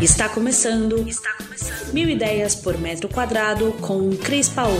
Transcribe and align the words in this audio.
Está 0.00 0.28
começando. 0.28 1.08
Está 1.08 1.34
começando. 1.36 1.92
Mil 1.92 2.08
ideias 2.08 2.54
por 2.54 2.78
metro 2.78 3.08
quadrado 3.08 3.72
com 3.80 4.10
Cris 4.16 4.48
Paola. 4.48 4.76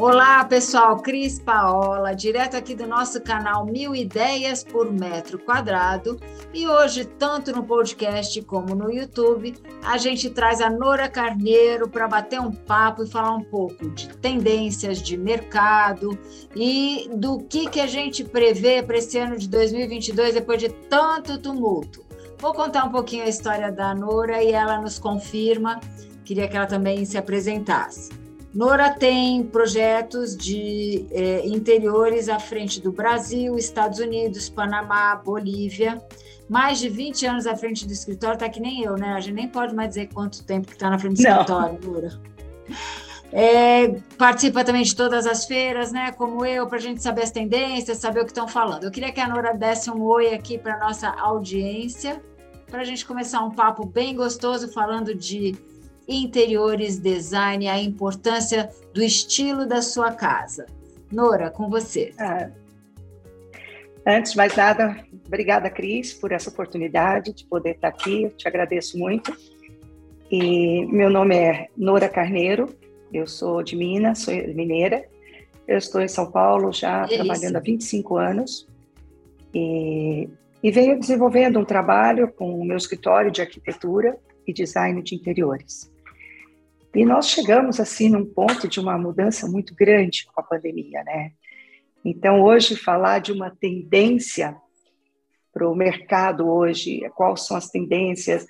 Olá, 0.00 0.44
pessoal, 0.44 0.96
Cris 1.00 1.38
Paola, 1.38 2.12
direto 2.12 2.56
aqui 2.56 2.74
do 2.74 2.88
nosso 2.88 3.20
canal 3.20 3.64
Mil 3.64 3.94
Ideias 3.94 4.64
por 4.64 4.90
Metro 4.90 5.38
Quadrado. 5.38 6.18
E 6.54 6.68
hoje, 6.68 7.06
tanto 7.06 7.50
no 7.50 7.64
podcast 7.64 8.42
como 8.42 8.74
no 8.74 8.92
YouTube, 8.92 9.54
a 9.82 9.96
gente 9.96 10.28
traz 10.28 10.60
a 10.60 10.68
Nora 10.68 11.08
Carneiro 11.08 11.88
para 11.88 12.06
bater 12.06 12.38
um 12.38 12.52
papo 12.52 13.04
e 13.04 13.08
falar 13.08 13.34
um 13.34 13.42
pouco 13.42 13.88
de 13.88 14.08
tendências 14.18 15.00
de 15.00 15.16
mercado 15.16 16.18
e 16.54 17.08
do 17.14 17.38
que, 17.38 17.70
que 17.70 17.80
a 17.80 17.86
gente 17.86 18.22
prevê 18.22 18.82
para 18.82 18.98
esse 18.98 19.16
ano 19.16 19.38
de 19.38 19.48
2022 19.48 20.34
depois 20.34 20.60
de 20.60 20.68
tanto 20.68 21.38
tumulto. 21.38 22.04
Vou 22.38 22.52
contar 22.52 22.84
um 22.84 22.90
pouquinho 22.90 23.24
a 23.24 23.28
história 23.28 23.72
da 23.72 23.94
Nora 23.94 24.42
e 24.42 24.52
ela 24.52 24.78
nos 24.78 24.98
confirma. 24.98 25.80
Queria 26.22 26.46
que 26.48 26.56
ela 26.56 26.66
também 26.66 27.04
se 27.06 27.16
apresentasse. 27.16 28.21
Nora 28.54 28.90
tem 28.90 29.42
projetos 29.44 30.36
de 30.36 31.06
eh, 31.10 31.46
interiores 31.46 32.28
à 32.28 32.38
frente 32.38 32.80
do 32.80 32.92
Brasil, 32.92 33.56
Estados 33.56 33.98
Unidos, 33.98 34.50
Panamá, 34.50 35.16
Bolívia. 35.16 36.02
Mais 36.48 36.78
de 36.78 36.90
20 36.90 37.24
anos 37.24 37.46
à 37.46 37.56
frente 37.56 37.86
do 37.86 37.92
escritório, 37.92 38.38
tá 38.38 38.48
que 38.48 38.60
nem 38.60 38.82
eu, 38.82 38.94
né? 38.94 39.14
A 39.14 39.20
gente 39.20 39.34
nem 39.34 39.48
pode 39.48 39.74
mais 39.74 39.90
dizer 39.90 40.08
quanto 40.12 40.44
tempo 40.44 40.66
que 40.66 40.74
está 40.74 40.90
na 40.90 40.98
frente 40.98 41.16
do 41.16 41.22
Não. 41.22 41.30
escritório, 41.30 41.78
Nora. 41.82 42.20
É, 43.32 43.88
participa 44.18 44.62
também 44.62 44.82
de 44.82 44.94
todas 44.94 45.26
as 45.26 45.46
feiras, 45.46 45.90
né? 45.90 46.12
Como 46.12 46.44
eu, 46.44 46.66
para 46.66 46.76
a 46.76 46.80
gente 46.80 47.02
saber 47.02 47.22
as 47.22 47.30
tendências, 47.30 47.96
saber 47.96 48.20
o 48.20 48.24
que 48.24 48.32
estão 48.32 48.46
falando. 48.46 48.84
Eu 48.84 48.90
queria 48.90 49.10
que 49.10 49.20
a 49.20 49.26
Nora 49.26 49.54
desse 49.54 49.90
um 49.90 50.02
oi 50.02 50.34
aqui 50.34 50.58
para 50.58 50.78
nossa 50.78 51.08
audiência, 51.08 52.22
para 52.70 52.82
a 52.82 52.84
gente 52.84 53.06
começar 53.06 53.42
um 53.42 53.50
papo 53.50 53.86
bem 53.86 54.14
gostoso 54.14 54.70
falando 54.70 55.14
de 55.14 55.56
interiores, 56.14 56.98
design, 56.98 57.68
a 57.68 57.80
importância 57.80 58.68
do 58.92 59.02
estilo 59.02 59.66
da 59.66 59.82
sua 59.82 60.12
casa. 60.12 60.66
Nora, 61.10 61.50
com 61.50 61.68
você. 61.68 62.12
Ah, 62.18 62.50
antes 64.06 64.32
de 64.32 64.36
mais 64.36 64.56
nada, 64.56 64.96
obrigada, 65.26 65.70
Cris, 65.70 66.12
por 66.12 66.32
essa 66.32 66.50
oportunidade 66.50 67.32
de 67.32 67.44
poder 67.44 67.72
estar 67.72 67.88
aqui. 67.88 68.24
Eu 68.24 68.30
te 68.30 68.48
agradeço 68.48 68.98
muito. 68.98 69.36
E 70.30 70.86
meu 70.86 71.10
nome 71.10 71.36
é 71.36 71.68
Nora 71.76 72.08
Carneiro, 72.08 72.74
eu 73.12 73.26
sou 73.26 73.62
de 73.62 73.76
Minas, 73.76 74.20
sou 74.20 74.34
mineira. 74.34 75.04
Eu 75.68 75.76
estou 75.76 76.00
em 76.00 76.08
São 76.08 76.30
Paulo 76.30 76.72
já 76.72 77.06
trabalhando 77.06 77.56
há 77.56 77.60
25 77.60 78.16
anos. 78.16 78.66
E, 79.54 80.28
e 80.62 80.70
venho 80.70 80.98
desenvolvendo 80.98 81.60
um 81.60 81.64
trabalho 81.64 82.32
com 82.32 82.58
o 82.58 82.64
meu 82.64 82.78
escritório 82.78 83.30
de 83.30 83.42
arquitetura 83.42 84.16
e 84.46 84.52
design 84.52 85.02
de 85.02 85.14
interiores. 85.14 85.91
E 86.94 87.04
nós 87.06 87.28
chegamos 87.28 87.80
assim 87.80 88.10
num 88.10 88.26
ponto 88.26 88.68
de 88.68 88.78
uma 88.78 88.98
mudança 88.98 89.48
muito 89.48 89.74
grande 89.74 90.26
com 90.26 90.40
a 90.40 90.44
pandemia, 90.44 91.02
né? 91.04 91.32
Então 92.04 92.42
hoje 92.42 92.76
falar 92.76 93.20
de 93.20 93.32
uma 93.32 93.50
tendência 93.50 94.56
para 95.52 95.68
o 95.68 95.74
mercado 95.74 96.48
hoje, 96.48 97.00
quais 97.14 97.46
são 97.46 97.56
as 97.56 97.68
tendências 97.68 98.46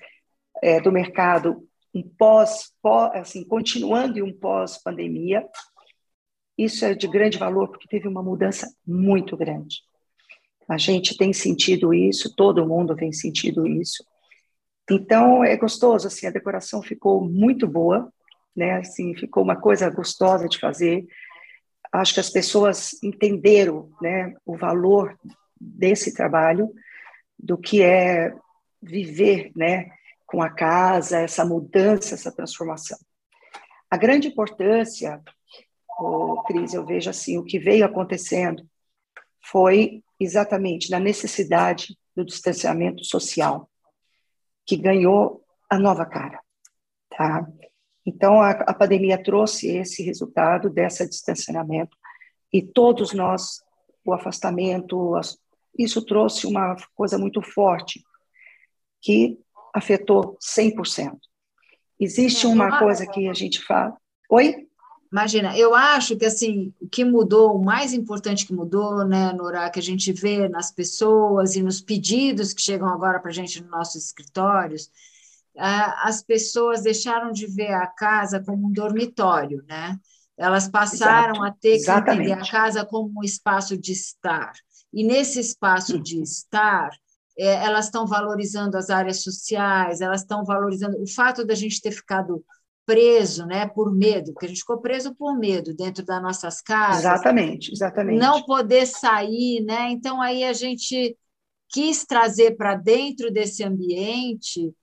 é, 0.61 0.81
do 0.81 0.91
mercado 0.91 1.67
um 1.93 2.01
pós, 2.01 2.73
pós, 2.81 3.11
assim, 3.13 3.43
continuando 3.45 4.17
em 4.17 4.23
um 4.23 4.33
pós 4.33 4.81
pandemia, 4.81 5.47
isso 6.57 6.83
é 6.85 6.93
de 6.93 7.07
grande 7.07 7.37
valor 7.37 7.67
porque 7.69 7.87
teve 7.87 8.07
uma 8.07 8.23
mudança 8.23 8.67
muito 8.85 9.37
grande. 9.37 9.77
A 10.67 10.77
gente 10.77 11.15
tem 11.15 11.31
sentido 11.31 11.93
isso, 11.93 12.35
todo 12.35 12.67
mundo 12.67 12.95
tem 12.95 13.11
sentido 13.11 13.67
isso. 13.67 14.03
Então 14.89 15.43
é 15.43 15.55
gostoso, 15.55 16.07
assim, 16.07 16.25
a 16.25 16.31
decoração 16.31 16.81
ficou 16.81 17.23
muito 17.23 17.67
boa 17.67 18.11
né? 18.55 18.77
Assim, 18.77 19.15
ficou 19.15 19.43
uma 19.43 19.55
coisa 19.55 19.89
gostosa 19.89 20.47
de 20.47 20.59
fazer. 20.59 21.05
Acho 21.91 22.15
que 22.15 22.19
as 22.19 22.29
pessoas 22.29 22.91
entenderam, 23.03 23.91
né, 24.01 24.33
o 24.45 24.57
valor 24.57 25.17
desse 25.59 26.13
trabalho, 26.13 26.73
do 27.37 27.57
que 27.57 27.81
é 27.81 28.33
viver, 28.81 29.51
né, 29.55 29.91
com 30.25 30.41
a 30.41 30.49
casa, 30.49 31.19
essa 31.19 31.45
mudança, 31.45 32.15
essa 32.15 32.31
transformação. 32.31 32.97
A 33.89 33.97
grande 33.97 34.27
importância, 34.27 35.21
oh, 35.99 36.41
Cris, 36.43 36.73
eu 36.73 36.83
vejo 36.83 37.09
assim, 37.09 37.37
o 37.37 37.43
que 37.43 37.59
veio 37.59 37.85
acontecendo 37.85 38.67
foi 39.45 40.03
exatamente 40.19 40.89
na 40.89 40.99
necessidade 40.99 41.95
do 42.15 42.25
distanciamento 42.25 43.03
social, 43.03 43.69
que 44.65 44.77
ganhou 44.77 45.43
a 45.69 45.77
nova 45.77 46.05
cara, 46.05 46.39
tá? 47.09 47.45
Então, 48.05 48.41
a, 48.41 48.51
a 48.51 48.73
pandemia 48.73 49.21
trouxe 49.21 49.67
esse 49.77 50.03
resultado 50.03 50.69
desse 50.69 51.07
distanciamento 51.07 51.97
e 52.51 52.61
todos 52.61 53.13
nós, 53.13 53.61
o 54.05 54.13
afastamento, 54.13 55.19
isso 55.77 56.05
trouxe 56.05 56.45
uma 56.45 56.75
coisa 56.95 57.17
muito 57.17 57.41
forte 57.41 58.03
que 59.01 59.39
afetou 59.73 60.37
100%. 60.39 61.17
Existe 61.99 62.45
uma 62.45 62.79
coisa 62.79 63.07
que 63.07 63.27
a 63.27 63.33
gente 63.33 63.63
fala. 63.63 63.95
Oi? 64.29 64.67
Imagina, 65.11 65.55
eu 65.55 65.75
acho 65.75 66.17
que 66.17 66.25
assim, 66.25 66.73
o 66.81 66.89
que 66.89 67.05
mudou, 67.05 67.55
o 67.55 67.63
mais 67.63 67.93
importante 67.93 68.47
que 68.47 68.53
mudou, 68.53 69.05
né, 69.05 69.31
Nora, 69.31 69.69
que 69.69 69.79
a 69.79 69.83
gente 69.83 70.11
vê 70.11 70.49
nas 70.49 70.71
pessoas 70.71 71.55
e 71.55 71.61
nos 71.61 71.79
pedidos 71.79 72.51
que 72.51 72.61
chegam 72.61 72.87
agora 72.87 73.19
para 73.19 73.29
a 73.29 73.33
gente 73.33 73.61
nos 73.61 73.69
nossos 73.69 74.05
escritórios, 74.05 74.89
as 75.57 76.23
pessoas 76.23 76.81
deixaram 76.81 77.31
de 77.31 77.45
ver 77.47 77.73
a 77.73 77.87
casa 77.87 78.43
como 78.43 78.67
um 78.67 78.71
dormitório, 78.71 79.63
né? 79.67 79.97
Elas 80.37 80.67
passaram 80.67 81.35
Exato. 81.35 81.43
a 81.43 81.51
ter 81.51 81.69
que 81.71 81.75
Exatamente. 81.75 82.31
entender 82.31 82.41
a 82.41 82.51
casa 82.51 82.85
como 82.85 83.11
um 83.19 83.23
espaço 83.23 83.77
de 83.77 83.91
estar. 83.91 84.53
E 84.91 85.03
nesse 85.03 85.39
espaço 85.39 85.99
de 85.99 86.21
estar, 86.21 86.89
é, 87.37 87.65
elas 87.65 87.85
estão 87.85 88.05
valorizando 88.05 88.77
as 88.77 88.89
áreas 88.89 89.23
sociais, 89.23 90.01
elas 90.01 90.21
estão 90.21 90.43
valorizando 90.43 91.01
o 91.01 91.07
fato 91.07 91.45
da 91.45 91.55
gente 91.55 91.81
ter 91.81 91.91
ficado 91.91 92.43
preso, 92.85 93.45
né, 93.45 93.65
por 93.67 93.93
medo, 93.93 94.33
porque 94.33 94.45
a 94.45 94.49
gente 94.49 94.59
ficou 94.59 94.79
preso 94.79 95.15
por 95.15 95.37
medo 95.37 95.73
dentro 95.73 96.03
das 96.03 96.21
nossas 96.21 96.61
casas. 96.61 96.99
Exatamente, 96.99 97.71
exatamente. 97.71 98.19
Não 98.19 98.43
poder 98.43 98.85
sair, 98.85 99.61
né? 99.63 99.89
Então 99.89 100.21
aí 100.21 100.43
a 100.43 100.53
gente 100.53 101.17
quis 101.69 102.05
trazer 102.05 102.57
para 102.57 102.75
dentro 102.75 103.31
desse 103.31 103.63
ambiente 103.63 104.73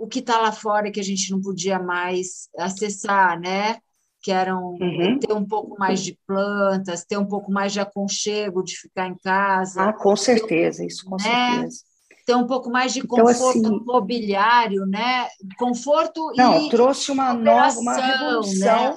o 0.00 0.06
que 0.06 0.20
está 0.20 0.40
lá 0.40 0.50
fora 0.50 0.90
que 0.90 0.98
a 0.98 1.04
gente 1.04 1.30
não 1.30 1.42
podia 1.42 1.78
mais 1.78 2.48
acessar, 2.56 3.38
né? 3.38 3.78
Que 4.22 4.32
eram 4.32 4.78
uhum. 4.80 5.18
ter 5.18 5.32
um 5.34 5.44
pouco 5.44 5.78
mais 5.78 6.02
de 6.02 6.18
plantas, 6.26 7.04
ter 7.04 7.18
um 7.18 7.26
pouco 7.26 7.52
mais 7.52 7.70
de 7.70 7.80
aconchego, 7.80 8.64
de 8.64 8.76
ficar 8.76 9.08
em 9.08 9.16
casa. 9.16 9.90
Ah, 9.90 9.92
com 9.92 10.16
certeza, 10.16 10.84
isso 10.84 11.04
com 11.04 11.16
né? 11.16 11.22
certeza. 11.22 11.82
Ter 12.24 12.34
um 12.34 12.46
pouco 12.46 12.70
mais 12.70 12.94
de 12.94 13.00
então, 13.00 13.18
conforto 13.18 13.58
assim, 13.58 13.84
mobiliário, 13.84 14.86
né? 14.86 15.28
Conforto 15.58 16.32
não, 16.34 16.66
e 16.66 16.70
trouxe 16.70 17.12
uma 17.12 17.34
nova, 17.34 17.78
uma 17.78 17.94
revolução. 17.94 18.96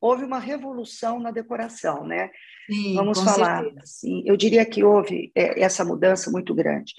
Houve 0.00 0.24
uma 0.24 0.38
revolução 0.38 1.18
na 1.18 1.32
decoração, 1.32 2.04
né? 2.04 2.30
Sim, 2.70 2.94
Vamos 2.94 3.20
falar. 3.20 3.64
Assim, 3.82 4.22
eu 4.24 4.36
diria 4.36 4.64
que 4.64 4.84
houve 4.84 5.32
é, 5.34 5.60
essa 5.60 5.84
mudança 5.84 6.30
muito 6.30 6.54
grande. 6.54 6.94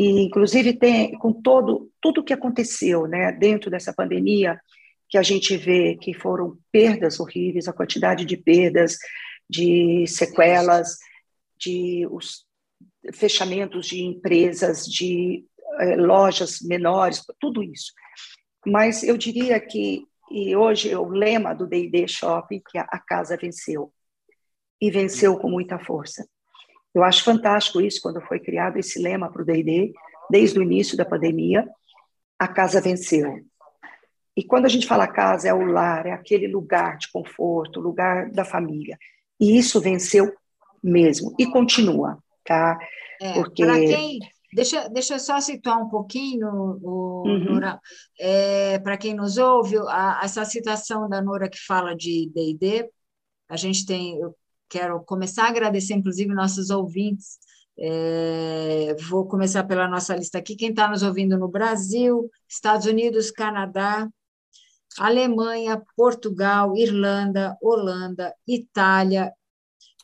E, 0.00 0.22
inclusive, 0.22 0.72
tem 0.72 1.12
com 1.18 1.30
todo 1.30 1.90
tudo 2.00 2.24
que 2.24 2.32
aconteceu 2.32 3.06
né, 3.06 3.30
dentro 3.32 3.70
dessa 3.70 3.92
pandemia, 3.92 4.58
que 5.10 5.18
a 5.18 5.22
gente 5.22 5.58
vê 5.58 5.94
que 5.94 6.14
foram 6.14 6.56
perdas 6.72 7.20
horríveis, 7.20 7.68
a 7.68 7.72
quantidade 7.74 8.24
de 8.24 8.34
perdas, 8.34 8.96
de 9.46 10.06
sequelas, 10.06 10.96
de 11.58 12.06
os 12.10 12.46
fechamentos 13.12 13.88
de 13.88 14.02
empresas, 14.02 14.86
de 14.86 15.44
eh, 15.80 15.96
lojas 15.96 16.60
menores, 16.62 17.22
tudo 17.38 17.62
isso. 17.62 17.92
Mas 18.66 19.02
eu 19.02 19.18
diria 19.18 19.60
que, 19.60 20.06
e 20.30 20.56
hoje 20.56 20.94
o 20.96 21.10
lema 21.10 21.52
do 21.52 21.66
D&D 21.66 22.08
Shopping, 22.08 22.62
que 22.70 22.78
a, 22.78 22.86
a 22.90 22.98
casa 22.98 23.36
venceu, 23.36 23.92
e 24.80 24.90
venceu 24.90 25.36
com 25.36 25.50
muita 25.50 25.78
força. 25.78 26.26
Eu 26.94 27.04
acho 27.04 27.24
fantástico 27.24 27.80
isso 27.80 28.00
quando 28.02 28.20
foi 28.20 28.40
criado 28.40 28.76
esse 28.76 29.00
lema 29.00 29.30
para 29.30 29.42
o 29.42 29.44
D&D, 29.44 29.92
desde 30.30 30.58
o 30.58 30.62
início 30.62 30.96
da 30.96 31.04
pandemia, 31.04 31.68
a 32.38 32.48
casa 32.48 32.80
venceu. 32.80 33.40
E 34.36 34.44
quando 34.44 34.66
a 34.66 34.68
gente 34.68 34.86
fala 34.86 35.06
casa, 35.06 35.48
é 35.48 35.54
o 35.54 35.64
lar, 35.64 36.06
é 36.06 36.12
aquele 36.12 36.48
lugar 36.48 36.96
de 36.98 37.10
conforto, 37.10 37.80
lugar 37.80 38.30
da 38.30 38.44
família. 38.44 38.98
E 39.38 39.58
isso 39.58 39.80
venceu 39.80 40.32
mesmo 40.82 41.34
e 41.38 41.46
continua, 41.46 42.18
tá? 42.44 42.78
É, 43.20 43.34
Porque 43.34 43.64
para 43.64 43.78
quem 43.78 44.18
Deixa, 44.52 44.88
deixa 44.88 45.14
eu 45.14 45.20
só 45.20 45.40
situar 45.40 45.80
um 45.80 45.88
pouquinho, 45.88 46.48
o, 46.82 47.22
uhum. 47.24 47.54
Nora, 47.54 47.80
é, 48.18 48.80
para 48.80 48.96
quem 48.96 49.14
nos 49.14 49.38
ouve, 49.38 49.76
a, 49.88 50.20
essa 50.24 50.44
citação 50.44 51.08
da 51.08 51.22
Nora 51.22 51.48
que 51.48 51.58
fala 51.58 51.94
de 51.94 52.28
D&D, 52.34 52.90
a 53.48 53.56
gente 53.56 53.86
tem, 53.86 54.18
eu 54.18 54.34
quero 54.70 55.00
começar 55.04 55.44
a 55.44 55.48
agradecer, 55.48 55.94
inclusive, 55.94 56.32
nossos 56.32 56.70
ouvintes, 56.70 57.38
é, 57.76 58.94
vou 59.08 59.26
começar 59.26 59.64
pela 59.64 59.88
nossa 59.88 60.14
lista 60.14 60.38
aqui, 60.38 60.54
quem 60.54 60.70
está 60.70 60.88
nos 60.88 61.02
ouvindo 61.02 61.36
no 61.36 61.48
Brasil, 61.48 62.30
Estados 62.48 62.86
Unidos, 62.86 63.30
Canadá, 63.30 64.08
Alemanha, 64.98 65.82
Portugal, 65.96 66.76
Irlanda, 66.76 67.56
Holanda, 67.60 68.34
Itália, 68.46 69.32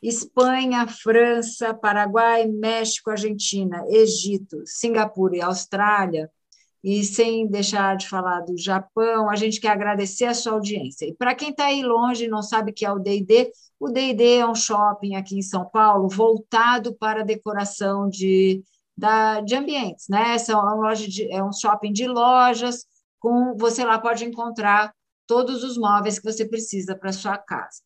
Espanha, 0.03 0.87
França, 0.87 1.73
Paraguai, 1.73 2.47
México, 2.47 3.11
Argentina, 3.11 3.85
Egito, 3.89 4.63
Singapura 4.65 5.37
e 5.37 5.43
Austrália. 5.43 6.31
E 6.87 7.03
sem 7.03 7.49
deixar 7.49 7.97
de 7.97 8.09
falar 8.09 8.43
do 8.43 8.57
Japão, 8.57 9.29
a 9.29 9.35
gente 9.35 9.61
quer 9.61 9.71
agradecer 9.71 10.27
a 10.27 10.35
sua 10.35 10.53
audiência. 10.53 11.05
E 11.05 11.13
para 11.13 11.35
quem 11.35 11.51
está 11.51 11.65
aí 11.65 11.83
longe 11.83 12.27
e 12.27 12.29
não 12.29 12.43
sabe 12.43 12.73
que 12.73 12.87
é 12.87 12.93
o 12.93 13.01
D&D, 13.01 13.51
o 13.81 13.89
D&D 13.89 14.37
é 14.37 14.47
um 14.47 14.55
shopping 14.55 15.17
aqui 15.17 15.37
em 15.37 15.43
São 15.43 15.65
Paulo 15.65 16.09
voltado 16.09 16.95
para 16.95 17.25
decoração 17.25 18.09
de, 18.09 18.63
da, 18.97 19.41
de 19.41 19.57
ambientes. 19.57 20.07
Né? 20.09 20.35
Essa 20.35 20.53
é, 20.53 20.55
loja 20.55 21.09
de, 21.09 21.29
é 21.29 21.43
um 21.43 21.53
shopping 21.53 21.93
de 21.93 22.07
lojas, 22.07 22.87
com 23.19 23.57
você 23.57 23.85
lá 23.85 23.99
pode 23.99 24.25
encontrar 24.25 24.95
todos 25.27 25.65
os 25.65 25.77
móveis 25.77 26.21
que 26.21 26.33
você 26.33 26.49
precisa 26.49 26.95
para 26.95 27.13
sua 27.13 27.37
casa. 27.37 27.83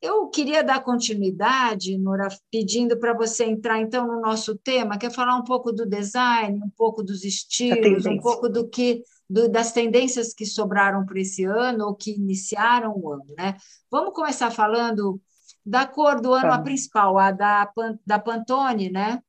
Eu 0.00 0.28
queria 0.28 0.62
dar 0.62 0.82
continuidade, 0.82 1.96
Nora, 1.96 2.28
pedindo 2.50 2.98
para 2.98 3.14
você 3.14 3.44
entrar 3.44 3.80
então 3.80 4.06
no 4.06 4.20
nosso 4.20 4.56
tema, 4.56 4.98
que 4.98 5.06
é 5.06 5.10
falar 5.10 5.36
um 5.36 5.44
pouco 5.44 5.72
do 5.72 5.86
design, 5.86 6.60
um 6.62 6.70
pouco 6.76 7.02
dos 7.02 7.24
estilos, 7.24 8.04
um 8.04 8.18
pouco 8.18 8.48
do 8.48 8.68
que 8.68 9.02
do, 9.28 9.48
das 9.48 9.72
tendências 9.72 10.34
que 10.34 10.44
sobraram 10.44 11.04
para 11.04 11.20
esse 11.20 11.44
ano 11.44 11.86
ou 11.86 11.94
que 11.94 12.12
iniciaram 12.12 12.92
o 12.96 13.12
ano, 13.12 13.34
né? 13.36 13.56
Vamos 13.90 14.14
começar 14.14 14.50
falando 14.50 15.20
da 15.64 15.86
cor 15.86 16.20
do 16.20 16.32
ano, 16.32 16.52
a 16.52 16.58
principal, 16.58 17.18
a 17.18 17.32
da, 17.32 17.68
da 18.06 18.18
Pantone, 18.18 18.90
né? 18.90 19.20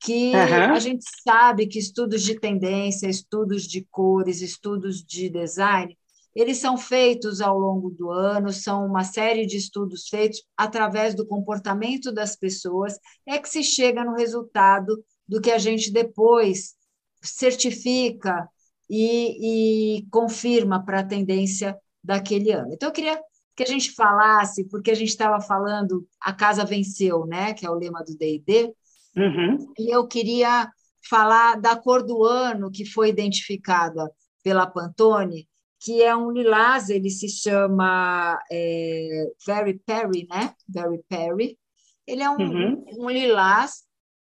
Que 0.00 0.32
uhum. 0.32 0.74
a 0.74 0.78
gente 0.78 1.04
sabe 1.26 1.66
que 1.66 1.78
estudos 1.78 2.22
de 2.22 2.38
tendência, 2.38 3.08
estudos 3.08 3.64
de 3.64 3.86
cores, 3.90 4.42
estudos 4.42 5.02
de 5.02 5.30
design 5.30 5.96
eles 6.38 6.58
são 6.58 6.78
feitos 6.78 7.40
ao 7.40 7.58
longo 7.58 7.90
do 7.90 8.12
ano, 8.12 8.52
são 8.52 8.86
uma 8.86 9.02
série 9.02 9.44
de 9.44 9.56
estudos 9.56 10.06
feitos 10.08 10.44
através 10.56 11.12
do 11.12 11.26
comportamento 11.26 12.12
das 12.12 12.36
pessoas, 12.36 12.96
é 13.26 13.38
que 13.38 13.48
se 13.48 13.64
chega 13.64 14.04
no 14.04 14.14
resultado 14.14 15.04
do 15.26 15.40
que 15.40 15.50
a 15.50 15.58
gente 15.58 15.92
depois 15.92 16.76
certifica 17.20 18.48
e, 18.88 19.96
e 19.98 20.06
confirma 20.10 20.84
para 20.84 21.00
a 21.00 21.04
tendência 21.04 21.76
daquele 22.02 22.52
ano. 22.52 22.72
Então, 22.72 22.88
eu 22.88 22.92
queria 22.92 23.20
que 23.56 23.64
a 23.64 23.66
gente 23.66 23.90
falasse, 23.90 24.62
porque 24.68 24.92
a 24.92 24.94
gente 24.94 25.08
estava 25.08 25.40
falando 25.40 26.06
A 26.20 26.32
Casa 26.32 26.64
Venceu, 26.64 27.26
né, 27.26 27.52
que 27.52 27.66
é 27.66 27.70
o 27.70 27.74
lema 27.74 28.04
do 28.04 28.16
D&D, 28.16 28.72
uhum. 29.16 29.72
e 29.76 29.92
eu 29.92 30.06
queria 30.06 30.70
falar 31.10 31.60
da 31.60 31.74
cor 31.74 32.04
do 32.04 32.22
ano 32.22 32.70
que 32.70 32.84
foi 32.84 33.08
identificada 33.08 34.08
pela 34.44 34.68
Pantone, 34.68 35.48
que 35.80 36.02
é 36.02 36.14
um 36.14 36.30
lilás, 36.30 36.88
ele 36.88 37.10
se 37.10 37.28
chama 37.28 38.38
é, 38.50 39.26
Very 39.46 39.78
Perry, 39.86 40.26
né? 40.28 40.52
Very 40.68 41.02
Perry. 41.08 41.58
Ele 42.06 42.22
é 42.22 42.30
um, 42.30 42.36
uhum. 42.36 42.84
um 42.98 43.10
lilás, 43.10 43.84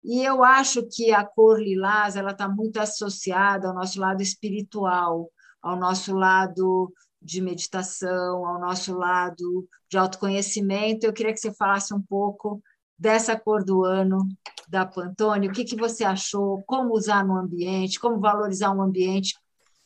e 0.04 0.24
eu 0.24 0.44
acho 0.44 0.88
que 0.88 1.12
a 1.12 1.24
cor 1.24 1.60
lilás 1.60 2.16
ela 2.16 2.32
está 2.32 2.48
muito 2.48 2.80
associada 2.80 3.68
ao 3.68 3.76
nosso 3.76 4.00
lado 4.00 4.22
espiritual, 4.22 5.30
ao 5.62 5.76
nosso 5.76 6.16
lado 6.16 6.92
de 7.22 7.42
meditação, 7.42 8.46
ao 8.46 8.60
nosso 8.60 8.96
lado 8.96 9.68
de 9.90 9.98
autoconhecimento. 9.98 11.06
Eu 11.06 11.14
queria 11.14 11.34
que 11.34 11.40
você 11.40 11.54
falasse 11.54 11.94
um 11.94 12.02
pouco 12.02 12.62
dessa 12.98 13.38
cor 13.40 13.64
do 13.64 13.84
ano 13.84 14.28
da 14.68 14.86
Pantone, 14.86 15.48
o 15.48 15.52
que, 15.52 15.64
que 15.64 15.76
você 15.76 16.04
achou, 16.04 16.62
como 16.64 16.94
usar 16.94 17.26
no 17.26 17.38
ambiente, 17.38 18.00
como 18.00 18.20
valorizar 18.20 18.72
um 18.72 18.82
ambiente 18.82 19.36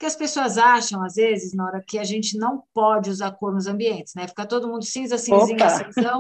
que 0.02 0.06
as 0.08 0.16
pessoas 0.16 0.58
acham, 0.58 1.04
às 1.04 1.14
vezes, 1.14 1.54
na 1.54 1.64
hora 1.64 1.84
que 1.88 2.00
a 2.00 2.04
gente 2.04 2.36
não 2.36 2.64
pode 2.74 3.08
usar 3.08 3.34
cor 3.34 3.54
nos 3.54 3.68
ambientes, 3.68 4.16
né? 4.16 4.28
Fica 4.28 4.48
todo 4.48 4.68
mundo 4.68 4.84
cinza, 4.84 5.16
cinzinho, 5.16 5.60
cinzão, 5.94 6.18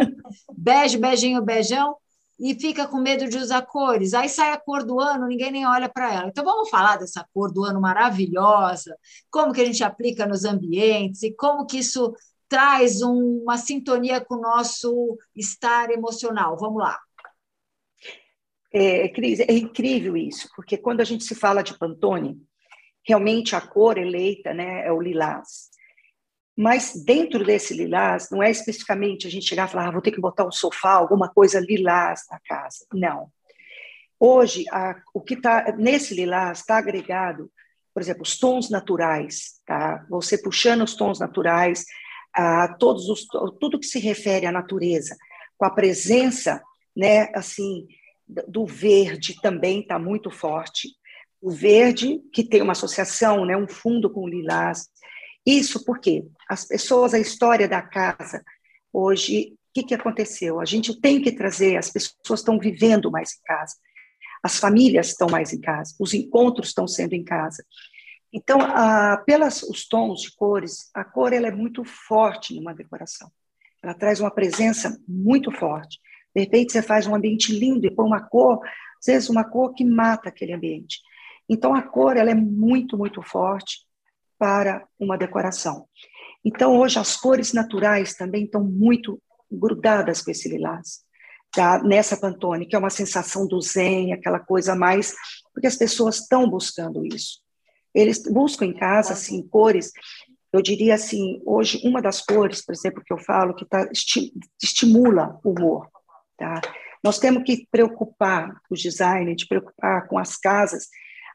bege, 0.56 1.00
beijinho, 1.00 1.42
beijão, 1.42 1.95
e 2.39 2.54
fica 2.54 2.86
com 2.88 3.00
medo 3.00 3.28
de 3.28 3.39
usar 3.39 3.63
cores. 3.63 4.13
Aí 4.13 4.30
sai 4.30 4.54
a 4.54 4.60
cor 4.60 4.86
do 4.86 5.00
ano, 5.00 5.25
ninguém 5.25 5.51
nem 5.51 5.66
olha 5.66 5.89
para 5.89 6.13
ela. 6.13 6.28
Então 6.28 6.45
vamos 6.45 6.69
falar 6.69 6.98
dessa 6.98 7.25
cor 7.33 7.51
do 7.51 7.66
ano 7.66 7.81
maravilhosa, 7.81 8.95
como 9.31 9.51
que 9.51 9.62
a 9.62 9.66
gente 9.66 9.84
aplica 9.84 10.27
nos 10.27 10.45
ambientes 10.45 11.24
e 11.24 11.34
como 11.34 11.66
que 11.66 11.80
isso 11.80 12.13
traz 12.48 13.01
uma 13.01 13.57
sintonia 13.57 14.22
com 14.22 14.36
o 14.36 14.42
nosso 14.42 15.18
estar 15.36 15.89
emocional. 15.89 16.56
Vamos 16.56 16.84
lá. 16.84 17.00
É, 18.72 19.10
Cris, 19.10 19.39
é 19.39 19.54
incrível 19.54 20.16
isso, 20.16 20.48
porque 20.56 20.77
quando 20.77 21.01
a 21.01 21.04
gente 21.04 21.24
se 21.24 21.34
fala 21.34 21.63
de 21.63 21.75
Pantone, 21.80 22.39
realmente 23.06 23.56
a 23.56 23.62
cor 23.62 23.98
eleita 23.98 24.53
né, 24.53 24.86
é 24.86 24.92
o 24.92 25.01
lilás. 25.01 25.69
Mas 26.56 26.94
dentro 27.06 27.44
desse 27.44 27.74
lilás, 27.74 28.30
não 28.30 28.44
é 28.44 28.51
especificamente 28.51 29.25
a 29.25 29.30
gente 29.30 29.48
chegar 29.48 29.68
e 29.68 29.71
falar, 29.71 29.88
ah, 29.88 29.92
vou 29.92 30.01
ter 30.01 30.12
que 30.12 30.21
botar 30.21 30.45
um 30.45 30.51
sofá, 30.51 30.92
alguma 30.92 31.30
coisa 31.30 31.59
lilás 31.59 32.21
na 32.30 32.39
casa. 32.39 32.86
Não. 32.94 33.31
Hoje, 34.19 34.65
a, 34.71 34.95
o 35.13 35.21
que 35.21 35.33
está 35.33 35.75
nesse 35.77 36.13
lilás 36.13 36.59
está 36.59 36.77
agregado, 36.77 37.51
por 37.94 38.01
exemplo, 38.01 38.21
os 38.21 38.38
tons 38.38 38.69
naturais, 38.69 39.59
tá? 39.65 40.06
Você 40.09 40.38
puxando 40.38 40.83
os 40.83 40.95
tons 40.95 41.19
naturais, 41.19 41.86
a 42.33 42.75
todos 42.75 43.09
os, 43.09 43.25
tudo 43.59 43.80
que 43.80 43.86
se 43.86 44.00
refere 44.00 44.45
à 44.45 44.51
natureza, 44.51 45.18
com 45.57 45.65
a 45.65 45.69
presença, 45.69 46.62
né, 46.95 47.30
assim, 47.36 47.88
do 48.48 48.65
verde 48.65 49.36
também 49.42 49.81
está 49.81 50.00
muito 50.00 50.30
forte 50.30 50.89
o 51.42 51.50
verde, 51.50 52.22
que 52.32 52.44
tem 52.44 52.62
uma 52.62 52.74
associação, 52.74 53.46
né, 53.46 53.58
um 53.58 53.68
fundo 53.68 54.10
com 54.10 54.28
lilás. 54.28 54.88
Isso 55.46 55.84
porque 55.84 56.24
as 56.48 56.66
pessoas, 56.66 57.14
a 57.14 57.20
história 57.20 57.68
da 57.68 57.82
casa, 57.82 58.44
hoje, 58.94 59.54
o 59.54 59.74
que, 59.74 59.84
que 59.84 59.94
aconteceu? 59.96 60.60
A 60.60 60.66
gente 60.66 61.00
tem 61.00 61.22
que 61.22 61.32
trazer, 61.32 61.78
as 61.78 61.90
pessoas 61.90 62.42
estão 62.42 62.60
vivendo 62.60 63.10
mais 63.10 63.34
em 63.34 63.42
casa, 63.44 63.76
as 64.44 64.58
famílias 64.58 65.08
estão 65.08 65.30
mais 65.30 65.52
em 65.54 65.60
casa, 65.60 65.96
os 66.00 66.14
encontros 66.14 66.68
estão 66.68 66.88
sendo 66.88 67.14
em 67.14 67.24
casa. 67.24 67.66
Então, 68.34 68.62
a, 68.62 69.18
pelas 69.18 69.63
os 69.63 69.88
tons 69.88 70.22
de 70.22 70.36
cores, 70.36 70.89
a 70.94 71.04
cor 71.04 71.34
ela 71.34 71.48
é 71.48 71.51
muito 71.51 71.84
forte 71.84 72.54
numa 72.54 72.74
decoração. 72.74 73.32
Ela 73.84 73.94
traz 73.94 74.20
uma 74.20 74.32
presença 74.32 74.98
muito 75.08 75.51
forte. 75.51 76.00
De 76.34 76.42
repente, 76.42 76.72
você 76.72 76.82
faz 76.82 77.08
um 77.08 77.15
ambiente 77.15 77.51
lindo 77.51 77.86
e 77.86 77.92
põe 77.92 78.06
uma 78.06 78.22
cor, 78.22 78.60
às 79.00 79.06
vezes 79.06 79.30
uma 79.30 79.44
cor 79.44 79.74
que 79.74 79.84
mata 79.84 80.30
aquele 80.30 80.54
ambiente. 80.54 81.01
Então, 81.51 81.75
a 81.75 81.81
cor 81.81 82.15
ela 82.15 82.31
é 82.31 82.34
muito, 82.34 82.98
muito 82.98 83.22
forte 83.22 83.86
para 84.39 84.88
uma 84.98 85.17
decoração. 85.17 85.86
Então, 86.46 86.79
hoje, 86.79 86.98
as 86.98 87.17
cores 87.17 87.51
naturais 87.51 88.13
também 88.13 88.46
estão 88.46 88.63
muito 88.63 89.22
grudadas 89.51 90.22
com 90.22 90.31
esse 90.31 90.48
lilás. 90.48 91.01
Tá? 91.51 91.84
Nessa 91.84 92.15
Pantone, 92.15 92.65
que 92.65 92.74
é 92.74 92.79
uma 92.79 92.89
sensação 92.89 93.46
do 93.46 93.60
zen, 93.60 94.13
aquela 94.13 94.39
coisa 94.39 94.74
mais... 94.74 95.13
Porque 95.53 95.67
as 95.67 95.75
pessoas 95.75 96.20
estão 96.20 96.50
buscando 96.50 97.05
isso. 97.05 97.41
Eles 97.93 98.24
buscam 98.24 98.65
em 98.65 98.74
casa, 98.74 99.12
assim, 99.12 99.46
cores... 99.46 99.91
Eu 100.53 100.62
diria 100.62 100.96
assim, 100.96 101.41
hoje, 101.46 101.81
uma 101.86 102.01
das 102.01 102.22
cores, 102.22 102.62
por 102.65 102.74
exemplo, 102.74 103.03
que 103.05 103.13
eu 103.13 103.17
falo, 103.17 103.55
que 103.55 103.65
tá, 103.65 103.88
esti 103.91 104.34
estimula 104.62 105.39
o 105.46 105.51
humor. 105.51 105.89
Tá? 106.38 106.62
Nós 107.03 107.20
temos 107.20 107.43
que 107.43 107.67
preocupar, 107.72 108.53
os 108.70 108.81
designers, 108.81 109.38
de 109.38 109.48
preocupar 109.48 110.08
com 110.08 110.17
as 110.17 110.38
casas 110.38 110.88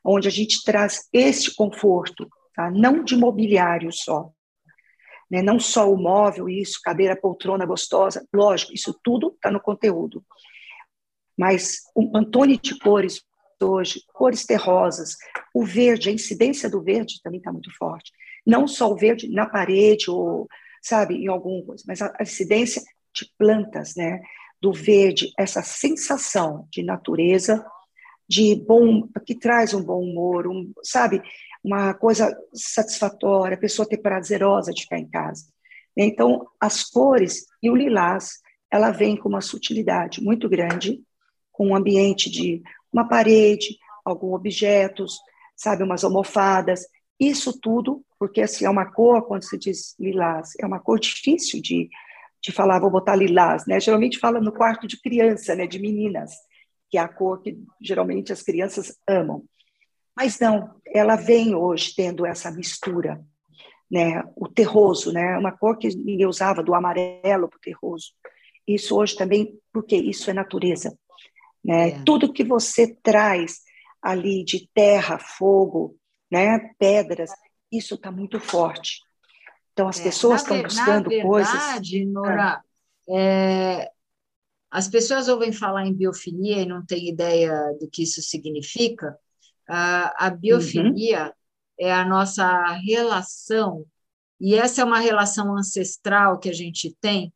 onde 0.07 0.29
a 0.29 0.31
gente 0.31 0.63
traz 0.63 1.09
este 1.13 1.55
conforto, 1.55 2.29
tá? 2.55 2.71
não 2.71 3.03
de 3.03 3.17
mobiliário 3.17 3.93
só, 3.93 4.31
né? 5.31 5.43
não 5.43 5.59
só 5.59 5.91
o 5.91 5.97
móvel, 5.97 6.49
isso, 6.49 6.81
cadeira, 6.83 7.17
poltrona 7.17 7.67
gostosa, 7.67 8.27
lógico, 8.33 8.73
isso 8.73 8.99
tudo 9.03 9.33
está 9.35 9.51
no 9.51 9.61
conteúdo. 9.61 10.25
Mas 11.37 11.81
o 11.95 12.17
Antônio 12.17 12.59
de 12.59 12.79
cores 12.79 13.23
hoje, 13.61 14.03
cores 14.13 14.45
terrosas, 14.45 15.17
o 15.55 15.65
verde, 15.65 16.11
a 16.11 16.13
incidência 16.13 16.69
do 16.69 16.83
verde 16.83 17.21
também 17.23 17.39
está 17.39 17.51
muito 17.51 17.75
forte. 17.77 18.13
Não 18.47 18.69
só 18.69 18.91
o 18.91 18.97
verde 18.97 19.29
na 19.29 19.47
parede 19.47 20.11
ou, 20.11 20.47
sabe, 20.83 21.15
em 21.15 21.29
alguma 21.29 21.65
coisa, 21.65 21.83
mas 21.87 22.01
a 22.03 22.15
incidência 22.21 22.83
de 23.15 23.31
plantas, 23.39 23.95
né? 23.97 24.21
Do 24.61 24.73
verde, 24.73 25.33
essa 25.39 25.63
sensação 25.63 26.67
de 26.71 26.83
natureza 26.83 27.65
de 28.29 28.55
bom, 28.55 29.09
que 29.25 29.35
traz 29.35 29.73
um 29.73 29.83
bom 29.83 30.03
humor, 30.03 30.47
um, 30.47 30.73
sabe, 30.83 31.23
uma 31.63 31.95
coisa 31.95 32.37
satisfatória, 32.53 33.57
a 33.57 33.61
pessoa 33.61 33.89
ter 33.89 33.99
prazerosa 33.99 34.73
de 34.73 34.83
ficar 34.83 34.99
em 34.99 35.09
casa. 35.09 35.45
Então, 35.97 36.47
as 36.61 36.85
cores 36.85 37.47
e 37.63 37.71
o 37.71 37.77
lilás, 37.77 38.35
ela 38.71 38.91
vem 38.91 39.17
com 39.17 39.29
uma 39.29 39.41
sutilidade 39.41 40.23
muito 40.23 40.49
grande, 40.49 41.01
com 41.51 41.69
um 41.69 41.77
ambiente 41.77 42.31
de 42.31 42.63
uma 42.93 43.09
parede, 43.09 43.79
alguns 44.05 44.35
objetos, 44.35 45.19
sabe, 45.57 45.83
umas 45.83 46.05
almofadas. 46.05 46.85
Isso 47.19 47.59
tudo, 47.59 48.05
porque 48.19 48.43
assim, 48.43 48.67
é 48.67 48.71
uma 48.71 48.93
cor, 48.93 49.23
quando 49.27 49.43
se 49.43 49.57
diz 49.57 49.95
lilás, 49.99 50.51
é 50.61 50.67
uma 50.67 50.79
cor 50.79 51.01
difícil 51.01 51.63
de, 51.63 51.89
de 52.43 52.53
falar, 52.53 52.79
vou 52.79 52.91
botar 52.91 53.17
lilás, 53.17 53.67
né? 53.67 53.81
Geralmente 53.81 54.19
fala 54.19 54.41
no 54.41 54.53
quarto 54.53 54.87
de 54.87 55.01
criança, 55.01 55.55
né, 55.55 55.67
de 55.67 55.79
meninas, 55.79 56.33
que 56.91 56.99
é 56.99 57.01
a 57.01 57.09
cor 57.09 57.41
que 57.43 57.59
geralmente 57.81 58.33
as 58.33 58.43
crianças 58.43 58.97
amam. 59.09 59.45
Mas 60.17 60.39
não, 60.39 60.75
ela 60.87 61.17
vem 61.17 61.55
hoje 61.55 61.95
tendo 61.95 62.25
essa 62.25 62.51
mistura, 62.51 63.23
né? 63.91 64.23
O 64.35 64.49
terroso, 64.49 65.13
né? 65.13 65.37
Uma 65.37 65.53
cor 65.53 65.77
que 65.77 65.89
ninguém 65.89 66.27
usava, 66.27 66.63
do 66.63 66.75
amarelo 66.75 67.49
para 67.49 67.57
o 67.57 67.61
terroso. 67.61 68.13
Isso 68.67 68.97
hoje 68.97 69.15
também, 69.15 69.59
porque 69.73 69.97
isso 69.97 70.31
é 70.31 70.33
natureza, 70.33 70.97
né? 71.65 71.91
É. 71.91 72.03
Tudo 72.05 72.33
que 72.33 72.43
você 72.43 72.97
traz 73.03 73.61
ali 74.01 74.45
de 74.45 74.69
terra, 74.73 75.19
fogo, 75.19 75.97
né? 76.31 76.71
Pedras, 76.79 77.31
isso 77.71 77.97
está 77.97 78.11
muito 78.11 78.41
forte. 78.41 79.01
Então 79.73 79.89
as 79.89 80.01
é. 80.01 80.05
pessoas 80.05 80.43
estão 80.43 80.63
buscando 80.63 81.11
na 81.11 81.23
coisas. 81.23 81.53
verdade, 81.53 82.07
Nora, 82.07 82.63
é, 83.09 83.91
as 84.71 84.89
pessoas 84.89 85.29
ouvem 85.29 85.53
falar 85.53 85.87
em 85.87 85.95
biofilia 85.95 86.63
e 86.63 86.67
não 86.67 86.85
têm 86.85 87.09
ideia 87.09 87.53
do 87.81 87.89
que 87.89 88.03
isso 88.03 88.21
significa. 88.23 89.17
A, 89.69 90.31
biofilia 90.31 91.27
uhum. 91.27 91.33
é 91.81 91.93
a 91.93 92.05
nossa 92.05 92.73
relação, 92.85 93.85
e 94.41 94.55
essa 94.55 94.83
é 94.83 94.85
uma 94.85 95.01
relação 95.01 95.57
ancestral 95.57 96.39
que 96.39 96.49
a 96.49 96.53
gente 96.53 96.95
tem 97.01 97.33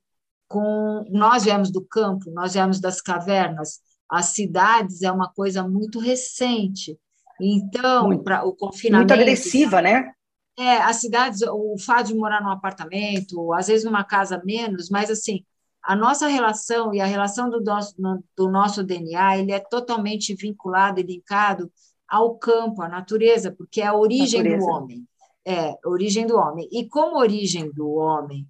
com. 0.46 1.04
Nós 1.10 1.44
viemos 1.44 1.70
do 1.70 1.82
campo, 1.82 2.30
nós 2.30 2.52
viemos 2.52 2.80
das 2.80 3.00
cavernas, 3.00 3.80
as 4.08 4.26
cidades 4.26 5.02
é 5.02 5.10
uma 5.10 5.32
coisa 5.32 5.66
muito 5.66 5.98
recente. 5.98 6.98
Então, 7.40 8.22
para 8.22 8.44
o 8.44 8.54
confinamento. 8.54 9.14
Muito 9.14 9.22
agressiva, 9.22 9.80
né? 9.80 10.12
É, 10.58 10.76
as 10.78 10.96
cidades, 10.96 11.40
o 11.42 11.76
fato 11.78 12.08
de 12.08 12.14
morar 12.14 12.42
num 12.42 12.50
apartamento, 12.50 13.52
às 13.54 13.68
vezes 13.68 13.84
numa 13.84 14.04
casa 14.04 14.42
menos, 14.44 14.90
mas 14.90 15.10
assim, 15.10 15.42
a 15.82 15.96
nossa 15.96 16.26
relação 16.28 16.92
e 16.92 17.00
a 17.00 17.06
relação 17.06 17.48
do 17.48 17.60
nosso, 17.60 17.94
do 18.36 18.50
nosso 18.50 18.84
DNA, 18.84 19.38
ele 19.38 19.52
é 19.52 19.60
totalmente 19.60 20.34
vinculado 20.34 21.00
e 21.00 21.02
linkado 21.02 21.70
ao 22.08 22.36
campo, 22.36 22.82
à 22.82 22.88
natureza, 22.88 23.52
porque 23.52 23.80
é 23.80 23.86
a 23.86 23.96
origem 23.96 24.42
natureza. 24.42 24.66
do 24.66 24.72
homem. 24.72 25.08
É, 25.46 25.78
origem 25.86 26.26
do 26.26 26.36
homem. 26.36 26.68
E 26.70 26.86
como 26.88 27.18
origem 27.18 27.72
do 27.72 27.90
homem 27.92 28.46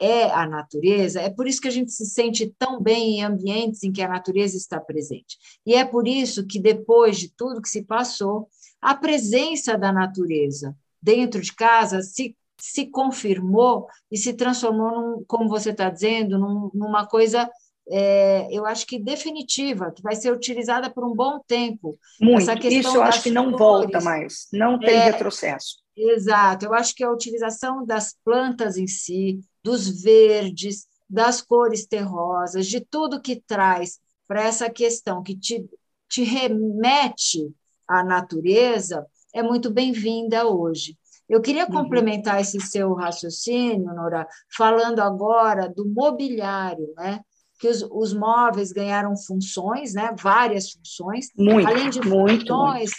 é 0.00 0.30
a 0.30 0.48
natureza, 0.48 1.20
é 1.20 1.28
por 1.28 1.46
isso 1.46 1.60
que 1.60 1.68
a 1.68 1.72
gente 1.72 1.92
se 1.92 2.06
sente 2.06 2.54
tão 2.58 2.80
bem 2.80 3.18
em 3.18 3.22
ambientes 3.22 3.82
em 3.82 3.92
que 3.92 4.00
a 4.00 4.08
natureza 4.08 4.56
está 4.56 4.80
presente. 4.80 5.36
E 5.66 5.74
é 5.74 5.84
por 5.84 6.08
isso 6.08 6.46
que, 6.46 6.58
depois 6.58 7.18
de 7.18 7.28
tudo 7.28 7.60
que 7.60 7.68
se 7.68 7.82
passou, 7.82 8.48
a 8.80 8.94
presença 8.94 9.76
da 9.76 9.92
natureza 9.92 10.74
dentro 11.02 11.40
de 11.42 11.54
casa 11.54 12.00
se 12.00 12.34
se 12.60 12.86
confirmou 12.86 13.86
e 14.10 14.16
se 14.16 14.32
transformou, 14.34 14.90
num, 14.90 15.24
como 15.26 15.48
você 15.48 15.70
está 15.70 15.88
dizendo, 15.90 16.38
num, 16.38 16.70
numa 16.74 17.06
coisa, 17.06 17.50
é, 17.88 18.48
eu 18.50 18.64
acho 18.66 18.86
que 18.86 18.98
definitiva, 18.98 19.90
que 19.90 20.02
vai 20.02 20.14
ser 20.14 20.32
utilizada 20.32 20.88
por 20.88 21.04
um 21.04 21.14
bom 21.14 21.40
tempo. 21.46 21.98
Muito, 22.20 22.50
isso 22.68 22.96
eu 22.96 23.02
acho 23.02 23.22
que 23.22 23.30
não 23.30 23.56
volta 23.56 24.00
mais, 24.00 24.46
não 24.52 24.78
tem 24.78 24.94
é, 24.94 25.04
retrocesso. 25.04 25.78
Exato, 25.96 26.66
eu 26.66 26.74
acho 26.74 26.94
que 26.94 27.02
a 27.02 27.10
utilização 27.10 27.84
das 27.84 28.14
plantas 28.24 28.76
em 28.76 28.86
si, 28.86 29.40
dos 29.62 30.02
verdes, 30.02 30.86
das 31.08 31.42
cores 31.42 31.86
terrosas, 31.86 32.66
de 32.66 32.80
tudo 32.80 33.20
que 33.20 33.42
traz 33.44 33.98
para 34.28 34.44
essa 34.44 34.70
questão 34.70 35.22
que 35.22 35.36
te, 35.36 35.68
te 36.08 36.22
remete 36.22 37.52
à 37.88 38.04
natureza, 38.04 39.04
é 39.34 39.42
muito 39.42 39.70
bem-vinda 39.70 40.46
hoje. 40.46 40.96
Eu 41.30 41.40
queria 41.40 41.64
uhum. 41.64 41.70
complementar 41.70 42.40
esse 42.40 42.60
seu 42.60 42.92
raciocínio, 42.92 43.94
Nora, 43.94 44.26
falando 44.56 44.98
agora 44.98 45.68
do 45.68 45.88
mobiliário, 45.88 46.92
né? 46.96 47.20
que 47.60 47.68
os, 47.68 47.82
os 47.88 48.12
móveis 48.12 48.72
ganharam 48.72 49.16
funções, 49.16 49.94
né? 49.94 50.12
várias 50.20 50.72
funções, 50.72 51.28
muito, 51.38 51.68
além 51.68 51.88
de 51.88 52.00
muito, 52.00 52.48
funções, 52.48 52.90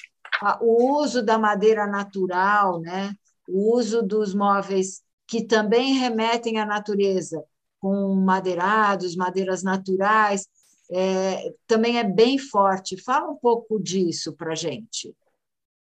muito. 0.42 0.64
o 0.64 1.02
uso 1.02 1.22
da 1.22 1.38
madeira 1.38 1.86
natural, 1.86 2.80
né? 2.80 3.14
o 3.50 3.76
uso 3.76 4.02
dos 4.02 4.34
móveis 4.34 5.02
que 5.28 5.44
também 5.44 5.96
remetem 5.96 6.58
à 6.58 6.66
natureza, 6.66 7.44
com 7.82 8.16
madeirados, 8.16 9.14
madeiras 9.14 9.62
naturais, 9.62 10.48
é, 10.90 11.54
também 11.68 11.98
é 11.98 12.04
bem 12.04 12.38
forte. 12.38 13.02
Fala 13.02 13.30
um 13.30 13.36
pouco 13.36 13.78
disso 13.78 14.34
para 14.34 14.54
a 14.54 14.56
gente. 14.56 15.14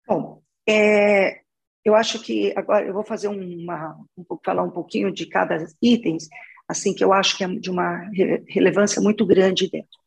Bom, 0.07 0.41
é, 0.67 1.41
eu 1.83 1.95
acho 1.95 2.19
que 2.21 2.53
agora 2.55 2.85
eu 2.85 2.93
vou 2.93 3.03
fazer 3.03 3.27
uma, 3.27 3.97
um, 4.17 4.25
falar 4.43 4.63
um 4.63 4.71
pouquinho 4.71 5.11
de 5.11 5.25
cada 5.25 5.65
itens, 5.81 6.27
assim 6.67 6.93
que 6.93 7.03
eu 7.03 7.13
acho 7.13 7.37
que 7.37 7.43
é 7.43 7.47
de 7.47 7.69
uma 7.69 8.09
relevância 8.47 9.01
muito 9.01 9.25
grande 9.25 9.69
dentro. 9.69 9.97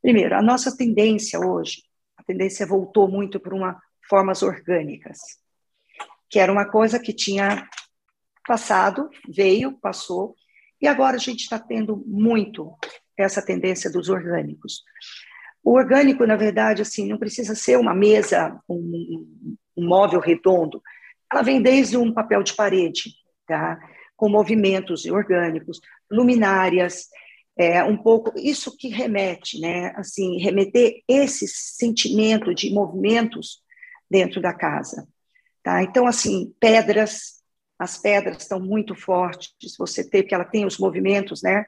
Primeiro, 0.00 0.34
a 0.34 0.42
nossa 0.42 0.76
tendência 0.76 1.38
hoje, 1.38 1.84
a 2.16 2.22
tendência 2.24 2.66
voltou 2.66 3.08
muito 3.08 3.38
para 3.38 3.54
uma 3.54 3.80
formas 4.08 4.42
orgânicas, 4.42 5.18
que 6.28 6.38
era 6.38 6.52
uma 6.52 6.68
coisa 6.68 6.98
que 6.98 7.12
tinha 7.12 7.68
passado, 8.46 9.08
veio, 9.28 9.78
passou, 9.80 10.34
e 10.80 10.86
agora 10.88 11.16
a 11.16 11.20
gente 11.20 11.42
está 11.42 11.58
tendo 11.58 12.02
muito 12.06 12.76
essa 13.16 13.40
tendência 13.40 13.90
dos 13.90 14.08
orgânicos. 14.08 14.82
O 15.62 15.74
orgânico, 15.74 16.26
na 16.26 16.34
verdade, 16.34 16.82
assim, 16.82 17.08
não 17.08 17.18
precisa 17.18 17.54
ser 17.54 17.78
uma 17.78 17.94
mesa, 17.94 18.60
um, 18.68 19.46
um 19.76 19.86
móvel 19.86 20.18
redondo, 20.18 20.82
ela 21.32 21.42
vem 21.42 21.62
desde 21.62 21.96
um 21.96 22.12
papel 22.12 22.42
de 22.42 22.54
parede, 22.54 23.14
tá? 23.46 23.78
com 24.22 24.28
movimentos 24.28 25.04
orgânicos, 25.06 25.80
luminárias, 26.08 27.08
é, 27.56 27.82
um 27.82 27.96
pouco 27.96 28.32
isso 28.38 28.76
que 28.76 28.86
remete, 28.86 29.58
né? 29.58 29.92
Assim, 29.96 30.38
remeter 30.38 31.02
esse 31.08 31.48
sentimento 31.48 32.54
de 32.54 32.72
movimentos 32.72 33.60
dentro 34.08 34.40
da 34.40 34.54
casa, 34.54 35.08
tá? 35.60 35.82
Então, 35.82 36.06
assim, 36.06 36.54
pedras, 36.60 37.42
as 37.76 37.98
pedras 37.98 38.42
estão 38.42 38.60
muito 38.60 38.94
fortes. 38.94 39.50
Você 39.76 40.08
tem 40.08 40.24
que 40.24 40.32
ela 40.32 40.44
tem 40.44 40.64
os 40.64 40.78
movimentos, 40.78 41.42
né? 41.42 41.64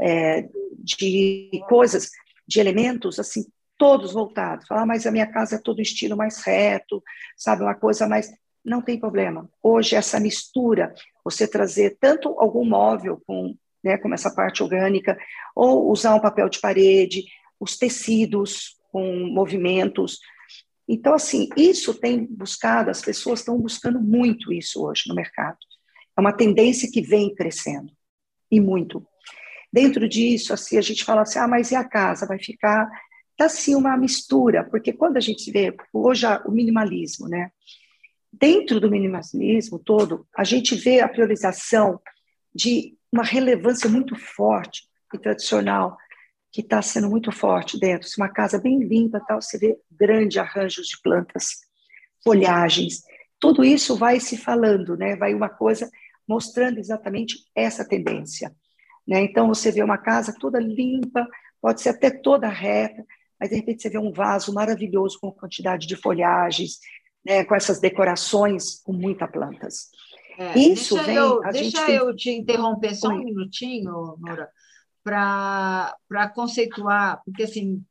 É, 0.00 0.48
de 0.78 1.50
coisas, 1.68 2.08
de 2.46 2.58
elementos, 2.58 3.18
assim, 3.18 3.44
todos 3.76 4.14
voltados. 4.14 4.66
Falar, 4.66 4.82
ah, 4.82 4.86
mas 4.86 5.06
a 5.06 5.10
minha 5.10 5.26
casa 5.26 5.56
é 5.56 5.62
todo 5.62 5.82
estilo 5.82 6.16
mais 6.16 6.42
reto, 6.42 7.02
sabe, 7.36 7.62
uma 7.62 7.74
coisa 7.74 8.08
mais 8.08 8.32
não 8.68 8.82
tem 8.82 8.98
problema. 8.98 9.48
Hoje, 9.62 9.94
essa 9.94 10.20
mistura, 10.20 10.92
você 11.24 11.46
trazer 11.46 11.96
tanto 12.00 12.28
algum 12.38 12.64
móvel 12.64 13.22
com, 13.26 13.54
né, 13.82 13.96
como 13.98 14.14
essa 14.14 14.34
parte 14.34 14.62
orgânica, 14.62 15.18
ou 15.54 15.90
usar 15.90 16.14
um 16.14 16.20
papel 16.20 16.48
de 16.48 16.60
parede, 16.60 17.24
os 17.58 17.76
tecidos 17.76 18.76
com 18.92 19.28
movimentos. 19.28 20.18
Então, 20.88 21.14
assim, 21.14 21.48
isso 21.56 21.92
tem 21.94 22.26
buscado, 22.26 22.90
as 22.90 23.00
pessoas 23.00 23.40
estão 23.40 23.60
buscando 23.60 24.00
muito 24.00 24.52
isso 24.52 24.84
hoje 24.84 25.04
no 25.06 25.14
mercado. 25.14 25.58
É 26.16 26.20
uma 26.20 26.32
tendência 26.32 26.90
que 26.90 27.02
vem 27.02 27.34
crescendo, 27.34 27.92
e 28.50 28.60
muito. 28.60 29.06
Dentro 29.72 30.08
disso, 30.08 30.52
assim, 30.52 30.78
a 30.78 30.80
gente 30.80 31.04
fala 31.04 31.22
assim, 31.22 31.38
ah, 31.38 31.46
mas 31.46 31.70
e 31.70 31.76
a 31.76 31.84
casa? 31.84 32.26
Vai 32.26 32.38
ficar, 32.38 32.88
tá 33.36 33.44
assim, 33.44 33.74
uma 33.74 33.96
mistura, 33.96 34.64
porque 34.64 34.92
quando 34.92 35.18
a 35.18 35.20
gente 35.20 35.50
vê, 35.50 35.76
hoje, 35.92 36.26
o 36.46 36.50
minimalismo, 36.50 37.28
né? 37.28 37.50
Dentro 38.40 38.80
do 38.80 38.90
minimalismo 38.90 39.78
todo, 39.78 40.26
a 40.36 40.44
gente 40.44 40.74
vê 40.74 41.00
a 41.00 41.08
priorização 41.08 42.00
de 42.54 42.96
uma 43.12 43.24
relevância 43.24 43.88
muito 43.88 44.14
forte 44.16 44.82
e 45.14 45.18
tradicional, 45.18 45.96
que 46.50 46.60
está 46.60 46.80
sendo 46.80 47.08
muito 47.08 47.30
forte 47.30 47.78
dentro. 47.78 48.08
Se 48.08 48.18
uma 48.18 48.28
casa 48.28 48.58
bem 48.58 48.80
limpa, 48.82 49.20
tal, 49.26 49.40
você 49.40 49.58
vê 49.58 49.78
grandes 49.90 50.36
arranjos 50.38 50.86
de 50.86 51.00
plantas, 51.02 51.56
folhagens, 52.22 53.02
tudo 53.40 53.64
isso 53.64 53.96
vai 53.96 54.18
se 54.18 54.36
falando, 54.36 54.96
né? 54.96 55.16
vai 55.16 55.34
uma 55.34 55.48
coisa 55.48 55.88
mostrando 56.26 56.78
exatamente 56.78 57.36
essa 57.54 57.86
tendência. 57.86 58.54
Né? 59.06 59.22
Então, 59.22 59.48
você 59.48 59.70
vê 59.70 59.82
uma 59.82 59.98
casa 59.98 60.34
toda 60.38 60.58
limpa, 60.58 61.26
pode 61.60 61.80
ser 61.80 61.90
até 61.90 62.10
toda 62.10 62.48
reta, 62.48 63.04
mas 63.40 63.50
de 63.50 63.56
repente 63.56 63.82
você 63.82 63.88
vê 63.88 63.98
um 63.98 64.12
vaso 64.12 64.52
maravilhoso 64.52 65.18
com 65.20 65.30
quantidade 65.30 65.86
de 65.86 65.96
folhagens, 65.96 66.80
né, 67.24 67.44
com 67.44 67.54
essas 67.54 67.80
decorações 67.80 68.80
com 68.82 68.92
muitas 68.92 69.30
plantas. 69.30 69.88
É, 70.38 70.58
Isso 70.58 70.94
deixa 70.94 71.06
vem. 71.06 71.16
Eu, 71.16 71.40
deixa 71.52 71.86
tem... 71.86 71.94
eu 71.96 72.14
te 72.14 72.30
interromper 72.30 72.94
só 72.94 73.08
um 73.08 73.24
minutinho, 73.24 74.16
Nora, 74.20 74.48
para 75.02 76.28
conceituar, 76.34 77.20
porque 77.24 77.42
assim 77.42 77.84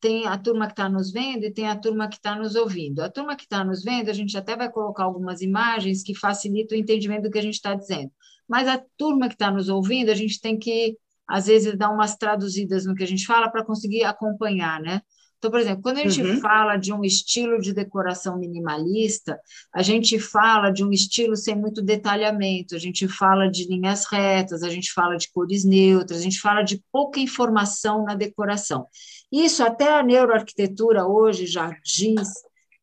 tem 0.00 0.26
a 0.26 0.38
turma 0.38 0.66
que 0.66 0.72
está 0.72 0.88
nos 0.88 1.10
vendo 1.10 1.44
e 1.44 1.50
tem 1.50 1.68
a 1.68 1.76
turma 1.76 2.08
que 2.08 2.16
está 2.16 2.36
nos 2.36 2.54
ouvindo. 2.54 3.00
A 3.00 3.10
turma 3.10 3.34
que 3.34 3.44
está 3.44 3.64
nos 3.64 3.82
vendo, 3.82 4.08
a 4.08 4.12
gente 4.12 4.36
até 4.36 4.54
vai 4.54 4.70
colocar 4.70 5.04
algumas 5.04 5.40
imagens 5.40 6.02
que 6.02 6.14
facilitam 6.14 6.76
o 6.76 6.80
entendimento 6.80 7.24
do 7.24 7.30
que 7.30 7.38
a 7.38 7.42
gente 7.42 7.54
está 7.54 7.74
dizendo. 7.74 8.10
Mas 8.48 8.68
a 8.68 8.80
turma 8.96 9.26
que 9.26 9.34
está 9.34 9.50
nos 9.50 9.68
ouvindo, 9.68 10.10
a 10.10 10.14
gente 10.14 10.40
tem 10.40 10.58
que, 10.58 10.96
às 11.26 11.46
vezes, 11.46 11.76
dar 11.76 11.90
umas 11.90 12.14
traduzidas 12.16 12.86
no 12.86 12.94
que 12.94 13.02
a 13.02 13.06
gente 13.06 13.26
fala 13.26 13.50
para 13.50 13.64
conseguir 13.64 14.04
acompanhar, 14.04 14.80
né? 14.80 15.00
Então, 15.46 15.50
por 15.52 15.60
exemplo, 15.60 15.82
quando 15.82 15.98
a 15.98 16.02
gente 16.02 16.22
uhum. 16.22 16.40
fala 16.40 16.76
de 16.76 16.92
um 16.92 17.04
estilo 17.04 17.60
de 17.60 17.72
decoração 17.72 18.36
minimalista, 18.36 19.38
a 19.72 19.80
gente 19.80 20.18
fala 20.18 20.70
de 20.70 20.84
um 20.84 20.90
estilo 20.90 21.36
sem 21.36 21.54
muito 21.54 21.80
detalhamento, 21.80 22.74
a 22.74 22.78
gente 22.78 23.06
fala 23.06 23.48
de 23.48 23.64
linhas 23.68 24.06
retas, 24.10 24.64
a 24.64 24.68
gente 24.68 24.92
fala 24.92 25.16
de 25.16 25.30
cores 25.30 25.64
neutras, 25.64 26.18
a 26.18 26.22
gente 26.22 26.40
fala 26.40 26.62
de 26.62 26.82
pouca 26.90 27.20
informação 27.20 28.02
na 28.02 28.16
decoração. 28.16 28.86
Isso 29.30 29.62
até 29.62 29.92
a 29.92 30.02
neuroarquitetura 30.02 31.06
hoje 31.06 31.46
já 31.46 31.70
diz 31.84 32.28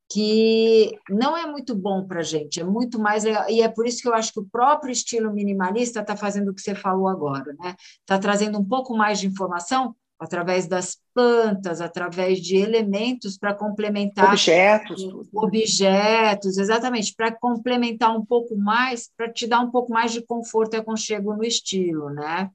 que 0.10 0.98
não 1.10 1.36
é 1.36 1.46
muito 1.46 1.76
bom 1.76 2.08
para 2.08 2.22
a 2.22 2.24
gente, 2.24 2.62
é 2.62 2.64
muito 2.64 2.98
mais. 2.98 3.26
E 3.26 3.62
é 3.62 3.68
por 3.68 3.86
isso 3.86 4.02
que 4.02 4.08
eu 4.08 4.14
acho 4.14 4.32
que 4.32 4.40
o 4.40 4.48
próprio 4.50 4.92
estilo 4.92 5.34
minimalista 5.34 6.00
está 6.00 6.16
fazendo 6.16 6.52
o 6.52 6.54
que 6.54 6.62
você 6.62 6.76
falou 6.76 7.10
agora, 7.10 7.54
né? 7.60 7.76
Está 8.00 8.18
trazendo 8.18 8.58
um 8.58 8.64
pouco 8.64 8.96
mais 8.96 9.20
de 9.20 9.28
informação 9.28 9.94
através 10.20 10.68
das 10.68 10.98
plantas, 11.14 11.82
através 11.82 12.40
de 12.40 12.56
elementos 12.56 13.38
para 13.38 13.54
complementar. 13.54 14.30
Objetos. 14.30 15.04
Objetos, 15.34 16.58
exatamente, 16.58 17.14
para 17.16 17.32
complementar 17.32 18.16
um 18.16 18.26
pouco 18.26 18.56
mais, 18.56 19.10
para 19.18 19.32
te 19.32 19.46
dar 19.48 19.60
um 19.60 19.72
pouco 19.72 19.92
mais 19.92 20.14
de 20.14 20.22
conforto 20.22 20.76
e 20.76 20.78
aconchego 20.78 21.36
no 21.36 21.44
estilo, 21.44 22.10
né? 22.10 22.50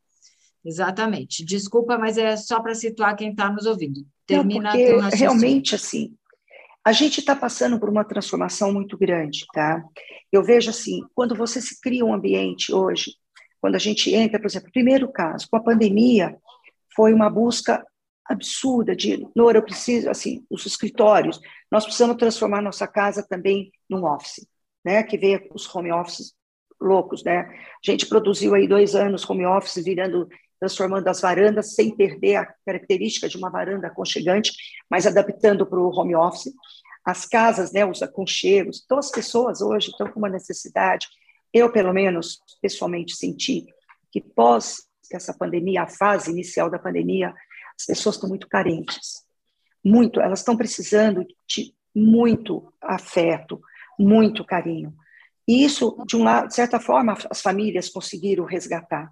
Exatamente. 0.65 1.45
Desculpa, 1.45 1.99
mas 1.99 2.19
é 2.19 2.37
só 2.37 2.61
para 2.61 2.75
situar 2.75 3.17
quem 3.17 3.31
está 3.31 3.51
nos 3.51 3.67
ouvindo. 3.67 4.07
Termina 4.27 4.73
Não, 4.75 5.11
realmente 5.11 5.75
assim, 5.75 6.15
a 6.85 6.93
gente 6.93 7.21
está 7.21 7.37
passando 7.37 7.79
por 7.79 7.89
uma 7.89 8.05
transformação 8.05 8.73
muito 8.73 8.97
grande, 8.97 9.47
tá? 9.53 9.83
Eu 10.33 10.43
vejo 10.43 10.71
assim, 10.71 11.01
quando 11.15 11.35
você 11.35 11.61
se 11.61 11.81
cria 11.81 12.05
um 12.05 12.15
ambiente 12.15 12.73
hoje, 12.73 13.13
quando 13.61 13.75
a 13.75 13.79
gente 13.79 14.15
entra, 14.15 14.39
por 14.39 14.47
exemplo, 14.47 14.71
primeiro 14.73 15.11
caso, 15.11 15.47
com 15.51 15.57
a 15.57 15.63
pandemia, 15.63 16.37
foi 16.99 17.15
uma 17.15 17.31
busca 17.31 17.87
absurda 18.27 18.97
de, 18.97 19.25
Nora, 19.37 19.59
eu 19.59 19.63
preciso, 19.63 20.11
assim, 20.11 20.45
os 20.51 20.67
escritórios, 20.67 21.41
nós 21.71 21.85
precisamos 21.85 22.17
transformar 22.17 22.61
nossa 22.61 22.89
casa 22.89 23.25
também 23.25 23.71
num 23.89 24.05
office, 24.05 24.45
né? 24.85 25.05
Que 25.05 25.17
veio 25.17 25.49
os 25.55 25.73
home 25.73 25.93
offices 25.93 26.35
loucos, 26.81 27.23
né? 27.23 27.43
A 27.43 27.89
gente 27.89 28.05
produziu 28.05 28.53
aí 28.53 28.67
dois 28.67 28.97
anos 28.97 29.29
home 29.31 29.47
office 29.47 29.85
virando 29.85 30.29
transformando 30.59 31.07
as 31.07 31.21
varandas 31.21 31.77
sem 31.77 31.95
perder 31.95 32.35
a 32.35 32.53
característica 32.67 33.29
de 33.29 33.37
uma 33.37 33.49
varanda 33.49 33.87
aconchegante, 33.87 34.53
mas 34.91 35.07
adaptando 35.07 35.65
para 35.65 35.79
o 35.79 35.97
home 35.97 36.17
office. 36.17 36.53
As 37.05 37.25
casas, 37.25 37.71
né, 37.71 37.87
os 37.87 38.03
aconchegos. 38.03 38.83
Então, 38.85 38.99
as 38.99 39.09
pessoas 39.09 39.61
hoje 39.61 39.91
estão 39.91 40.09
com 40.09 40.19
uma 40.19 40.29
necessidade. 40.29 41.07
Eu, 41.55 41.71
pelo 41.71 41.93
menos, 41.93 42.41
pessoalmente 42.61 43.15
senti 43.15 43.67
que 44.11 44.21
pós 44.21 44.88
essa 45.17 45.35
pandemia, 45.35 45.83
a 45.83 45.89
fase 45.89 46.31
inicial 46.31 46.71
da 46.71 46.79
pandemia, 46.79 47.35
as 47.79 47.87
pessoas 47.87 48.17
estão 48.17 48.29
muito 48.29 48.49
carentes. 48.49 49.23
Muito, 49.85 50.21
elas 50.21 50.41
estão 50.41 50.57
precisando 50.57 51.25
de 51.47 51.73
muito 51.95 52.73
afeto, 52.81 53.61
muito 53.99 54.45
carinho. 54.45 54.95
E 55.47 55.65
isso, 55.65 55.97
de, 56.07 56.17
um 56.17 56.25
lado, 56.25 56.49
de 56.49 56.55
certa 56.55 56.79
forma, 56.79 57.17
as 57.31 57.41
famílias 57.41 57.89
conseguiram 57.89 58.45
resgatar. 58.45 59.11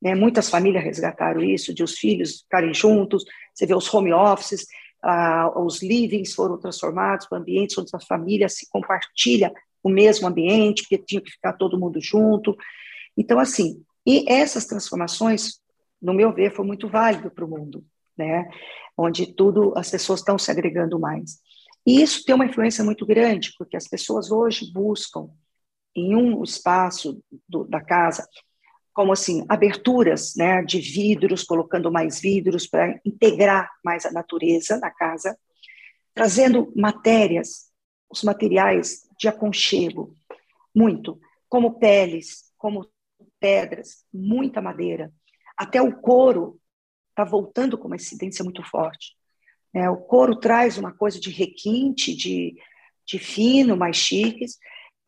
Né? 0.00 0.14
Muitas 0.14 0.48
famílias 0.48 0.82
resgataram 0.82 1.42
isso, 1.42 1.74
de 1.74 1.82
os 1.82 1.98
filhos 1.98 2.42
ficarem 2.42 2.72
juntos, 2.72 3.24
você 3.52 3.66
vê 3.66 3.74
os 3.74 3.92
home 3.92 4.12
offices, 4.12 4.66
ah, 5.02 5.52
os 5.56 5.82
livings 5.82 6.34
foram 6.34 6.58
transformados 6.58 7.26
para 7.26 7.38
ambientes 7.38 7.76
onde 7.76 7.90
a 7.92 8.00
família 8.00 8.48
se 8.48 8.66
compartilha 8.70 9.52
o 9.82 9.90
mesmo 9.90 10.26
ambiente, 10.26 10.82
porque 10.82 10.96
tinha 10.96 11.20
que 11.20 11.30
ficar 11.30 11.52
todo 11.52 11.78
mundo 11.78 12.00
junto. 12.00 12.56
Então, 13.16 13.38
assim, 13.38 13.82
e 14.06 14.24
essas 14.30 14.66
transformações, 14.66 15.60
no 16.00 16.12
meu 16.12 16.32
ver, 16.32 16.54
foi 16.54 16.64
muito 16.64 16.88
válido 16.88 17.30
para 17.30 17.44
o 17.44 17.48
mundo, 17.48 17.84
né? 18.16 18.48
onde 18.96 19.34
tudo, 19.34 19.72
as 19.76 19.90
pessoas 19.90 20.20
estão 20.20 20.38
se 20.38 20.50
agregando 20.50 20.98
mais. 20.98 21.38
E 21.86 22.00
isso 22.00 22.24
tem 22.24 22.34
uma 22.34 22.46
influência 22.46 22.84
muito 22.84 23.04
grande, 23.04 23.52
porque 23.58 23.76
as 23.76 23.88
pessoas 23.88 24.30
hoje 24.30 24.72
buscam, 24.72 25.28
em 25.94 26.14
um 26.14 26.42
espaço 26.42 27.22
do, 27.48 27.64
da 27.64 27.80
casa, 27.80 28.26
como 28.92 29.12
assim, 29.12 29.44
aberturas 29.48 30.34
né, 30.36 30.62
de 30.62 30.80
vidros, 30.80 31.44
colocando 31.44 31.90
mais 31.90 32.20
vidros 32.20 32.66
para 32.66 33.00
integrar 33.04 33.70
mais 33.84 34.06
a 34.06 34.12
natureza 34.12 34.78
na 34.78 34.90
casa, 34.90 35.36
trazendo 36.14 36.72
matérias, 36.76 37.70
os 38.10 38.22
materiais 38.22 39.02
de 39.18 39.28
aconchego, 39.28 40.14
muito, 40.74 41.20
como 41.48 41.78
peles, 41.78 42.44
como 42.56 42.86
pedras, 43.44 44.06
muita 44.10 44.62
madeira. 44.62 45.12
Até 45.54 45.82
o 45.82 45.94
couro 46.00 46.58
está 47.10 47.24
voltando 47.24 47.76
com 47.76 47.88
uma 47.88 47.96
incidência 47.96 48.42
muito 48.42 48.62
forte. 48.62 49.14
É, 49.74 49.90
o 49.90 49.98
couro 49.98 50.40
traz 50.40 50.78
uma 50.78 50.94
coisa 50.94 51.20
de 51.20 51.28
requinte, 51.28 52.16
de, 52.16 52.56
de 53.04 53.18
fino, 53.18 53.76
mais 53.76 53.96
chiques, 53.96 54.56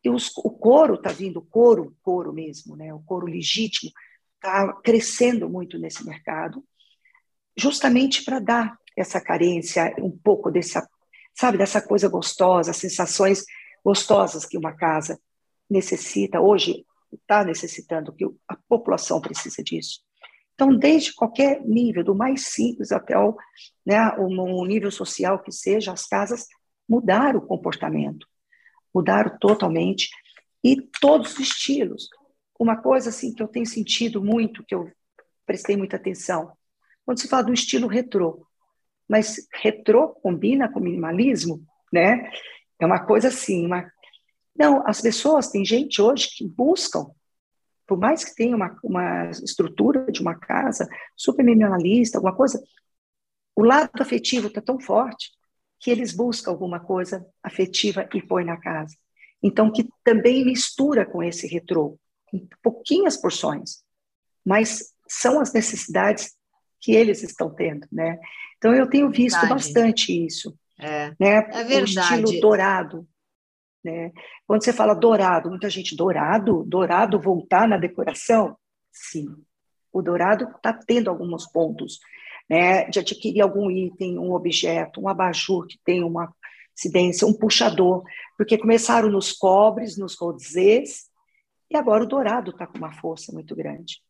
e 0.03 0.09
os, 0.11 0.31
o 0.37 0.51
couro 0.51 0.93
está 0.93 1.09
vindo, 1.09 1.41
couro, 1.41 1.97
couro 2.03 2.31
mesmo, 2.31 2.75
né? 2.75 2.93
o 2.93 2.99
couro 2.99 3.25
legítimo, 3.25 3.91
está 4.35 4.71
crescendo 4.83 5.49
muito 5.49 5.79
nesse 5.79 6.05
mercado, 6.05 6.63
justamente 7.57 8.23
para 8.23 8.37
dar 8.37 8.77
essa 8.95 9.19
carência, 9.19 9.95
um 9.97 10.15
pouco 10.15 10.51
dessa, 10.51 10.87
sabe, 11.33 11.57
dessa 11.57 11.81
coisa 11.81 12.07
gostosa, 12.07 12.71
sensações 12.71 13.45
gostosas 13.83 14.45
que 14.45 14.59
uma 14.59 14.73
casa 14.73 15.19
necessita. 15.67 16.39
Hoje 16.39 16.85
está 17.13 17.43
necessitando, 17.43 18.13
que 18.13 18.25
a 18.47 18.55
população 18.67 19.21
precisa 19.21 19.63
disso. 19.63 20.01
Então, 20.53 20.75
desde 20.75 21.13
qualquer 21.13 21.61
nível, 21.61 22.03
do 22.03 22.15
mais 22.15 22.47
simples 22.47 22.91
até 22.91 23.17
o, 23.17 23.35
né, 23.85 24.11
o, 24.17 24.65
nível 24.65 24.91
social 24.91 25.41
que 25.41 25.51
seja, 25.51 25.93
as 25.93 26.07
casas 26.07 26.47
mudaram 26.89 27.39
o 27.39 27.45
comportamento 27.45 28.25
mudaram 28.97 29.37
totalmente 29.39 30.09
e 30.63 30.81
todos 30.99 31.33
os 31.33 31.39
estilos. 31.39 32.09
Uma 32.59 32.77
coisa 32.77 33.09
assim 33.09 33.33
que 33.33 33.43
eu 33.43 33.47
tenho 33.47 33.65
sentido 33.65 34.23
muito, 34.23 34.63
que 34.65 34.73
eu 34.73 34.91
prestei 35.45 35.77
muita 35.77 35.95
atenção, 35.95 36.51
quando 37.05 37.19
se 37.19 37.27
fala 37.27 37.43
do 37.43 37.53
estilo 37.53 37.87
retrô, 37.87 38.45
mas 39.07 39.47
retrô 39.53 40.09
combina 40.09 40.67
com 40.67 40.79
minimalismo, 40.79 41.63
né? 41.93 42.29
É 42.79 42.85
uma 42.85 43.05
coisa 43.05 43.29
assim, 43.29 43.65
uma... 43.65 43.89
não, 44.57 44.83
as 44.87 45.01
pessoas, 45.01 45.49
tem 45.49 45.63
gente 45.63 46.01
hoje 46.01 46.29
que 46.35 46.47
buscam, 46.47 47.07
por 47.85 47.97
mais 47.97 48.23
que 48.25 48.35
tenha 48.35 48.55
uma, 48.55 48.77
uma 48.83 49.29
estrutura 49.29 50.11
de 50.11 50.21
uma 50.21 50.35
casa 50.35 50.87
super 51.15 51.43
minimalista, 51.43 52.17
alguma 52.17 52.35
coisa, 52.35 52.61
o 53.55 53.63
lado 53.63 53.89
afetivo 53.99 54.47
está 54.47 54.61
tão 54.61 54.79
forte 54.79 55.31
que 55.79 55.91
eles 55.91 56.13
buscam 56.13 56.51
alguma 56.51 56.79
coisa 56.79 57.25
afetiva 57.41 58.07
e 58.13 58.21
põe 58.21 58.43
na 58.43 58.57
casa. 58.57 58.95
Então, 59.41 59.71
que 59.71 59.87
também 60.03 60.43
mistura 60.43 61.05
com 61.05 61.21
esse 61.21 61.47
retrô, 61.47 61.99
em 62.33 62.47
pouquinhas 62.61 63.15
porções, 63.15 63.83
mas 64.43 64.91
são 65.07 65.39
as 65.39 65.53
necessidades 65.53 66.35
que 66.81 66.91
eles 66.91 67.23
estão 67.23 67.53
tendo, 67.53 67.87
né? 67.91 68.19
Então, 68.57 68.73
eu 68.73 68.89
tenho 68.89 69.09
visto 69.11 69.39
verdade. 69.39 69.53
bastante 69.53 70.25
isso. 70.25 70.57
É, 70.79 71.09
né? 71.19 71.47
é 71.51 71.63
verdade. 71.63 71.75
O 71.75 72.25
estilo 72.25 72.41
dourado. 72.41 73.07
Né? 73.87 74.11
Quando 74.45 74.65
você 74.65 74.73
fala 74.73 74.93
dourado, 74.93 75.49
muita 75.49 75.69
gente, 75.69 75.95
dourado? 75.95 76.65
Dourado 76.65 77.17
voltar 77.17 77.65
na 77.69 77.77
decoração? 77.77 78.57
Sim. 78.91 79.27
O 79.93 80.01
dourado 80.01 80.43
está 80.43 80.73
tendo 80.73 81.09
alguns 81.09 81.47
pontos 81.47 81.97
né, 82.49 82.83
de 82.89 82.99
adquirir 82.99 83.39
algum 83.39 83.71
item, 83.71 84.19
um 84.19 84.33
objeto, 84.33 84.99
um 84.99 85.07
abajur 85.07 85.65
que 85.67 85.79
tem 85.85 86.03
uma 86.03 86.33
incidência, 86.77 87.25
um 87.25 87.33
puxador, 87.33 88.03
porque 88.35 88.57
começaram 88.57 89.09
nos 89.09 89.31
cobres, 89.31 89.97
nos 89.97 90.15
rosés, 90.15 91.05
e 91.71 91.77
agora 91.77 92.03
o 92.03 92.07
dourado 92.07 92.51
está 92.51 92.67
com 92.67 92.77
uma 92.77 92.91
força 92.91 93.31
muito 93.31 93.55
grande. 93.55 94.01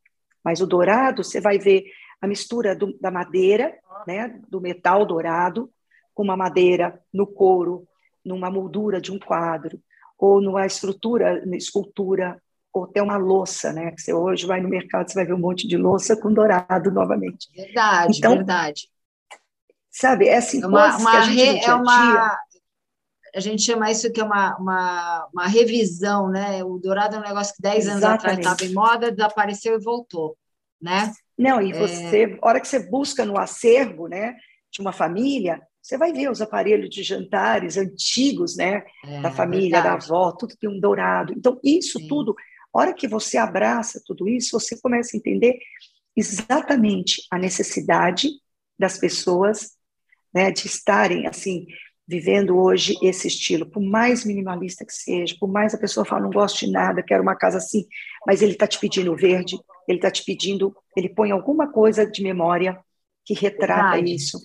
Mas 0.43 0.59
o 0.59 0.65
dourado, 0.65 1.23
você 1.23 1.39
vai 1.39 1.59
ver 1.59 1.85
a 2.19 2.27
mistura 2.27 2.75
do, 2.75 2.97
da 2.99 3.11
madeira, 3.11 3.77
né, 4.07 4.39
do 4.49 4.59
metal 4.59 5.05
dourado, 5.05 5.71
com 6.15 6.23
uma 6.23 6.35
madeira 6.35 6.99
no 7.13 7.27
couro, 7.27 7.87
numa 8.27 8.51
moldura 8.51 8.99
de 8.99 9.11
um 9.11 9.17
quadro, 9.17 9.79
ou 10.17 10.41
numa 10.41 10.65
estrutura, 10.65 11.43
escultura 11.55 12.41
ou 12.73 12.83
até 12.83 13.01
uma 13.01 13.17
louça, 13.17 13.71
né? 13.71 13.91
Que 13.91 14.01
você 14.01 14.13
hoje 14.13 14.45
vai 14.45 14.61
no 14.61 14.69
mercado, 14.69 15.09
você 15.09 15.15
vai 15.15 15.25
ver 15.25 15.33
um 15.33 15.39
monte 15.39 15.67
de 15.67 15.77
louça 15.77 16.19
com 16.19 16.33
dourado 16.33 16.91
novamente. 16.91 17.47
Verdade, 17.55 18.17
então, 18.17 18.35
verdade. 18.35 18.89
Sabe, 19.89 20.27
é 20.27 20.37
assim, 20.37 20.61
é 20.61 20.67
uma, 20.67 20.97
uma 20.97 21.11
a 21.11 21.21
gente 21.21 21.35
re, 21.35 21.65
é 21.65 21.73
uma 21.73 22.37
a 23.35 23.39
gente 23.39 23.61
chama 23.61 23.91
isso 23.91 24.11
que 24.11 24.19
é 24.19 24.23
uma, 24.23 24.57
uma, 24.57 25.27
uma, 25.31 25.47
revisão, 25.47 26.29
né? 26.29 26.63
O 26.63 26.79
dourado 26.79 27.15
é 27.15 27.19
um 27.19 27.23
negócio 27.23 27.53
que 27.55 27.61
10 27.61 27.87
anos 27.87 28.03
atrás 28.03 28.37
estava 28.37 28.63
em 28.63 28.73
moda, 28.73 29.11
desapareceu 29.11 29.75
e 29.75 29.83
voltou, 29.83 30.35
né? 30.81 31.13
Não, 31.37 31.61
e 31.61 31.71
você, 31.71 32.23
é... 32.23 32.39
hora 32.41 32.59
que 32.59 32.67
você 32.67 32.79
busca 32.89 33.25
no 33.25 33.37
acervo, 33.37 34.07
né, 34.07 34.35
de 34.71 34.81
uma 34.81 34.91
família, 34.91 35.61
você 35.88 35.97
vai 35.97 36.12
ver 36.12 36.30
os 36.30 36.41
aparelhos 36.41 36.89
de 36.89 37.02
jantares 37.02 37.78
antigos, 37.78 38.58
né, 38.58 38.84
é, 39.06 39.21
da 39.21 39.32
família, 39.32 39.82
verdade. 39.82 40.08
da 40.08 40.15
avó, 40.15 40.32
tudo 40.34 40.58
tem 40.60 40.69
um 40.69 40.80
dourado. 40.80 41.34
Então, 41.34 41.58
isso 41.63 41.97
Sim. 42.00 42.08
tudo 42.08 42.36
a 42.73 42.80
hora 42.80 42.93
que 42.93 43.08
você 43.08 43.38
abraça 43.38 44.02
tudo 44.06 44.28
isso, 44.28 44.60
você 44.60 44.80
começa 44.80 45.15
a 45.15 45.17
entender 45.17 45.58
exatamente 46.15 47.23
a 47.32 47.38
necessidade 47.38 48.30
das 48.78 48.97
pessoas 48.97 49.71
né, 50.34 50.52
de 50.52 50.67
estarem 50.67 51.26
assim 51.26 51.65
vivendo 52.08 52.58
hoje 52.58 52.95
esse 53.02 53.28
estilo, 53.28 53.65
por 53.65 53.82
mais 53.82 54.23
minimalista 54.23 54.86
que 54.86 54.93
seja, 54.93 55.36
por 55.39 55.50
mais 55.50 55.73
a 55.73 55.78
pessoa 55.78 56.06
fala 56.06 56.21
não 56.21 56.30
gosto 56.30 56.65
de 56.65 56.71
nada, 56.71 57.04
quero 57.04 57.21
uma 57.21 57.36
casa 57.36 57.58
assim, 57.58 57.86
mas 58.26 58.41
ele 58.41 58.54
está 58.54 58.65
te 58.65 58.80
pedindo 58.80 59.15
verde, 59.15 59.58
ele 59.88 59.97
está 59.97 60.10
te 60.10 60.23
pedindo, 60.23 60.76
ele 60.95 61.10
põe 61.10 61.32
alguma 61.32 61.71
coisa 61.71 62.06
de 62.06 62.21
memória 62.21 62.80
que 63.26 63.34
retrata 63.34 63.95
Verdade. 63.95 64.13
isso. 64.13 64.38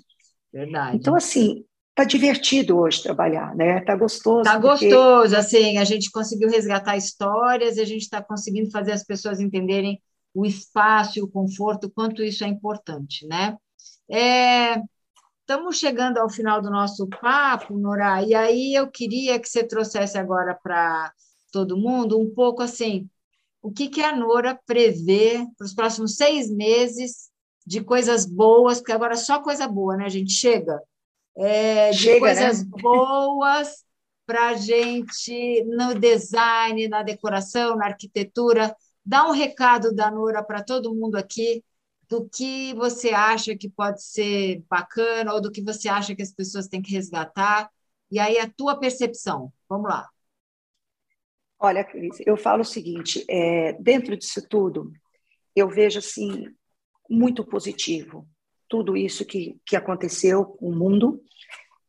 Verdade. 0.52 0.96
Então 0.96 1.14
assim, 1.14 1.64
tá 1.94 2.04
divertido 2.04 2.78
hoje 2.78 3.02
trabalhar, 3.02 3.54
né? 3.54 3.80
Tá 3.80 3.96
gostoso. 3.96 4.42
Tá 4.42 4.60
porque- 4.60 4.88
gostoso, 4.88 5.36
assim, 5.36 5.78
a 5.78 5.84
gente 5.84 6.10
conseguiu 6.10 6.48
resgatar 6.48 6.96
histórias, 6.96 7.78
a 7.78 7.84
gente 7.84 8.02
está 8.02 8.22
conseguindo 8.22 8.70
fazer 8.70 8.92
as 8.92 9.04
pessoas 9.04 9.40
entenderem 9.40 10.00
o 10.34 10.46
espaço 10.46 11.18
e 11.18 11.22
o 11.22 11.28
conforto, 11.28 11.86
o 11.86 11.90
quanto 11.90 12.22
isso 12.22 12.42
é 12.44 12.48
importante, 12.48 13.26
né? 13.26 13.56
É, 14.10 14.76
estamos 15.40 15.76
chegando 15.76 16.18
ao 16.18 16.30
final 16.30 16.62
do 16.62 16.70
nosso 16.70 17.06
papo, 17.08 17.78
Nora, 17.78 18.22
e 18.22 18.34
aí 18.34 18.74
eu 18.74 18.90
queria 18.90 19.38
que 19.38 19.48
você 19.48 19.62
trouxesse 19.62 20.16
agora 20.16 20.58
para 20.62 21.12
todo 21.52 21.76
mundo 21.76 22.18
um 22.18 22.32
pouco 22.34 22.62
assim, 22.62 23.08
o 23.60 23.70
que, 23.70 23.88
que 23.88 24.02
a 24.02 24.16
Nora 24.16 24.58
prevê 24.66 25.46
para 25.56 25.64
os 25.66 25.74
próximos 25.74 26.16
seis 26.16 26.50
meses 26.50 27.30
de 27.66 27.82
coisas 27.82 28.26
boas, 28.26 28.78
porque 28.78 28.92
agora 28.92 29.16
só 29.16 29.40
coisa 29.40 29.66
boa, 29.68 29.96
né, 29.96 30.08
gente? 30.08 30.32
Chega. 30.32 30.80
É, 31.36 31.90
de 31.90 31.98
Chega, 31.98 32.20
coisas 32.20 32.64
né? 32.64 32.70
boas 32.80 33.84
para 34.26 34.48
a 34.48 34.54
gente 34.54 35.64
no 35.64 35.94
design, 35.94 36.88
na 36.88 37.02
decoração, 37.02 37.76
na 37.76 37.86
arquitetura. 37.86 38.74
Dá 39.04 39.26
um 39.28 39.32
recado 39.32 39.94
da 39.94 40.10
Nora 40.10 40.42
para 40.42 40.62
todo 40.62 40.94
mundo 40.94 41.16
aqui 41.16 41.64
do 42.08 42.28
que 42.28 42.74
você 42.74 43.10
acha 43.10 43.56
que 43.56 43.68
pode 43.68 44.02
ser 44.02 44.62
bacana 44.68 45.32
ou 45.32 45.40
do 45.40 45.50
que 45.50 45.62
você 45.62 45.88
acha 45.88 46.14
que 46.14 46.22
as 46.22 46.32
pessoas 46.32 46.68
têm 46.68 46.82
que 46.82 46.92
resgatar. 46.92 47.70
E 48.10 48.18
aí 48.18 48.38
a 48.38 48.48
tua 48.48 48.78
percepção. 48.78 49.52
Vamos 49.68 49.88
lá. 49.88 50.08
Olha, 51.58 51.84
Cris, 51.84 52.18
eu 52.26 52.36
falo 52.36 52.62
o 52.62 52.64
seguinte: 52.64 53.24
é, 53.28 53.72
dentro 53.74 54.16
disso 54.16 54.46
tudo, 54.48 54.92
eu 55.54 55.68
vejo 55.68 56.00
assim 56.00 56.54
muito 57.12 57.44
positivo 57.44 58.26
tudo 58.72 58.96
isso 58.96 59.26
que, 59.26 59.60
que 59.66 59.76
aconteceu 59.76 60.46
com 60.46 60.70
o 60.70 60.74
mundo, 60.74 61.22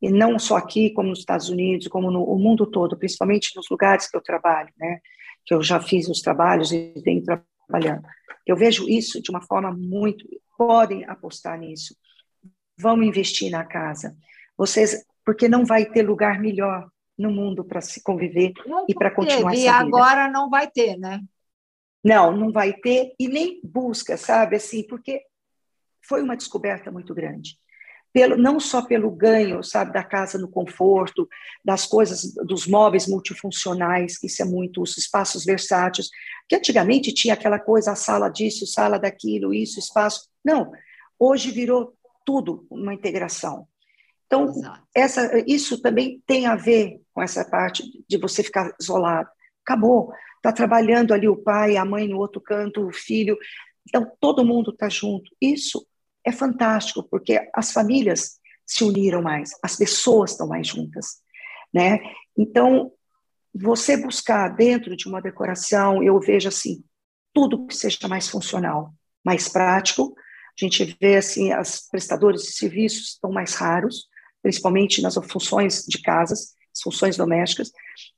e 0.02 0.12
não 0.12 0.38
só 0.38 0.58
aqui, 0.58 0.90
como 0.90 1.08
nos 1.08 1.20
Estados 1.20 1.48
Unidos, 1.48 1.88
como 1.88 2.12
no 2.12 2.26
o 2.26 2.38
mundo 2.38 2.66
todo, 2.66 2.98
principalmente 2.98 3.56
nos 3.56 3.70
lugares 3.70 4.06
que 4.06 4.18
eu 4.18 4.22
trabalho, 4.22 4.70
né? 4.78 5.00
Que 5.46 5.54
eu 5.54 5.64
já 5.64 5.80
fiz 5.80 6.10
os 6.10 6.20
trabalhos 6.20 6.74
e 6.74 6.94
venho 7.06 7.24
trabalhando. 7.24 8.04
Eu 8.46 8.58
vejo 8.58 8.90
isso 8.90 9.22
de 9.22 9.32
uma 9.32 9.42
forma 9.42 9.72
muito. 9.72 10.28
Podem 10.58 11.06
apostar 11.06 11.58
nisso. 11.58 11.96
Vamos 12.78 13.08
investir 13.08 13.50
na 13.50 13.64
casa. 13.64 14.14
Vocês, 14.58 15.06
porque 15.26 15.48
não 15.48 15.64
vai 15.64 15.86
ter 15.86 16.02
lugar 16.02 16.38
melhor 16.38 16.90
no 17.18 17.32
mundo 17.32 17.64
para 17.64 17.80
se 17.80 18.04
conviver 18.04 18.52
e 18.90 18.94
para 18.94 19.10
continuar 19.10 19.54
essa 19.54 19.62
vida. 19.62 19.74
agora 19.74 20.30
não 20.30 20.50
vai 20.50 20.70
ter, 20.70 20.98
né? 20.98 21.22
Não, 22.04 22.36
não 22.36 22.52
vai 22.52 22.74
ter 22.74 23.14
e 23.20 23.28
nem 23.28 23.62
busca, 23.64 24.18
sabe? 24.18 24.56
Assim, 24.56 24.86
porque 24.86 25.22
foi 26.02 26.22
uma 26.22 26.36
descoberta 26.36 26.92
muito 26.92 27.14
grande. 27.14 27.58
Pelo, 28.12 28.38
não 28.38 28.60
só 28.60 28.86
pelo 28.86 29.10
ganho, 29.10 29.64
sabe, 29.64 29.92
da 29.92 30.04
casa 30.04 30.38
no 30.38 30.48
conforto, 30.48 31.28
das 31.66 31.88
coisas, 31.88 32.34
dos 32.46 32.68
móveis 32.68 33.08
multifuncionais, 33.08 34.20
que 34.20 34.28
isso 34.28 34.42
é 34.42 34.46
muito, 34.46 34.84
os 34.84 34.98
espaços 34.98 35.44
versáteis, 35.44 36.10
que 36.48 36.56
antigamente 36.56 37.12
tinha 37.12 37.34
aquela 37.34 37.58
coisa, 37.58 37.94
a 37.94 37.96
sala 37.96 38.30
disso, 38.30 38.68
sala 38.68 39.00
daquilo, 39.00 39.54
isso, 39.54 39.80
espaço. 39.80 40.30
Não, 40.46 40.72
hoje 41.18 41.50
virou 41.50 41.96
tudo 42.24 42.68
uma 42.70 42.94
integração. 42.94 43.68
Então, 44.28 44.52
essa, 44.96 45.44
isso 45.48 45.82
também 45.82 46.22
tem 46.26 46.46
a 46.46 46.56
ver 46.56 47.02
com 47.14 47.22
essa 47.22 47.46
parte 47.46 47.84
de 48.08 48.18
você 48.18 48.44
ficar 48.44 48.76
isolado. 48.80 49.30
Acabou. 49.64 50.12
Está 50.44 50.52
trabalhando 50.52 51.14
ali 51.14 51.26
o 51.26 51.38
pai, 51.38 51.78
a 51.78 51.86
mãe 51.86 52.06
no 52.06 52.18
outro 52.18 52.42
canto, 52.42 52.86
o 52.86 52.92
filho. 52.92 53.38
Então, 53.88 54.12
todo 54.20 54.44
mundo 54.44 54.72
está 54.72 54.90
junto. 54.90 55.32
Isso 55.40 55.88
é 56.26 56.34
fantástico, 56.34 57.02
porque 57.04 57.50
as 57.56 57.72
famílias 57.72 58.42
se 58.66 58.84
uniram 58.84 59.22
mais, 59.22 59.52
as 59.64 59.78
pessoas 59.78 60.32
estão 60.32 60.46
mais 60.46 60.68
juntas. 60.68 61.22
Né? 61.74 62.00
Então, 62.38 62.92
você 63.56 63.96
buscar 63.96 64.50
dentro 64.50 64.98
de 64.98 65.08
uma 65.08 65.22
decoração, 65.22 66.04
eu 66.04 66.20
vejo 66.20 66.50
assim, 66.50 66.84
tudo 67.34 67.66
que 67.66 67.76
seja 67.76 68.08
mais 68.10 68.28
funcional, 68.28 68.94
mais 69.24 69.48
prático. 69.48 70.14
A 70.60 70.66
gente 70.66 70.98
vê 71.00 71.16
assim, 71.16 71.54
as 71.54 71.88
prestadores 71.88 72.44
de 72.44 72.52
serviços 72.52 73.14
estão 73.14 73.32
mais 73.32 73.56
raros, 73.56 74.08
principalmente 74.42 75.02
nas 75.02 75.16
funções 75.32 75.86
de 75.88 76.02
casas, 76.02 76.54
as 76.74 76.82
funções 76.82 77.16
domésticas. 77.16 77.72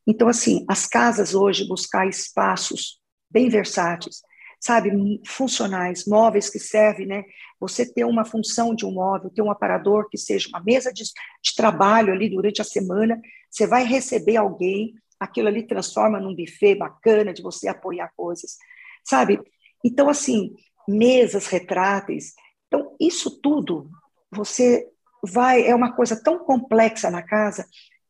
Então, 0.08 0.28
assim, 0.28 0.66
as 0.70 0.88
casas 0.88 1.36
hoje 1.36 1.68
buscar 1.68 2.08
espaços 2.08 3.00
bem 3.30 3.50
versáteis, 3.50 4.22
sabe, 4.60 4.92
funcionais, 5.28 6.06
móveis 6.08 6.50
que 6.50 6.60
servem, 6.60 7.06
né? 7.06 7.24
Você 7.60 7.86
ter 7.86 8.06
uma 8.06 8.26
função 8.26 8.74
de 8.74 8.86
um 8.86 8.92
móvel, 8.92 9.30
ter 9.30 9.42
um 9.42 9.52
aparador 9.52 10.10
que 10.10 10.18
seja 10.18 10.48
uma 10.50 10.64
mesa 10.64 10.92
de, 10.92 11.04
de 11.04 11.56
trabalho 11.56 12.14
ali 12.14 12.30
durante 12.30 12.62
a 12.62 12.66
semana, 12.66 13.22
você 13.50 13.68
vai 13.68 13.84
receber 13.84 14.38
alguém, 14.38 14.96
aquilo 15.20 15.48
ali 15.48 15.64
transforma 15.64 16.20
num 16.20 16.36
buffet 16.36 16.76
bacana 16.76 17.34
de 17.34 17.42
você 17.42 17.68
apoiar 17.68 18.12
coisas, 18.16 18.58
sabe? 19.04 19.40
Então, 19.84 20.10
assim, 20.10 20.56
mesas 20.88 21.48
retráteis. 21.48 22.34
Então, 22.68 22.96
isso 23.00 23.42
tudo, 23.42 23.90
você 24.32 24.88
vai, 25.24 25.66
é 25.68 25.74
uma 25.74 25.94
coisa 25.94 26.22
tão 26.22 26.40
complexa 26.40 27.10
na 27.10 27.22
casa, 27.22 27.66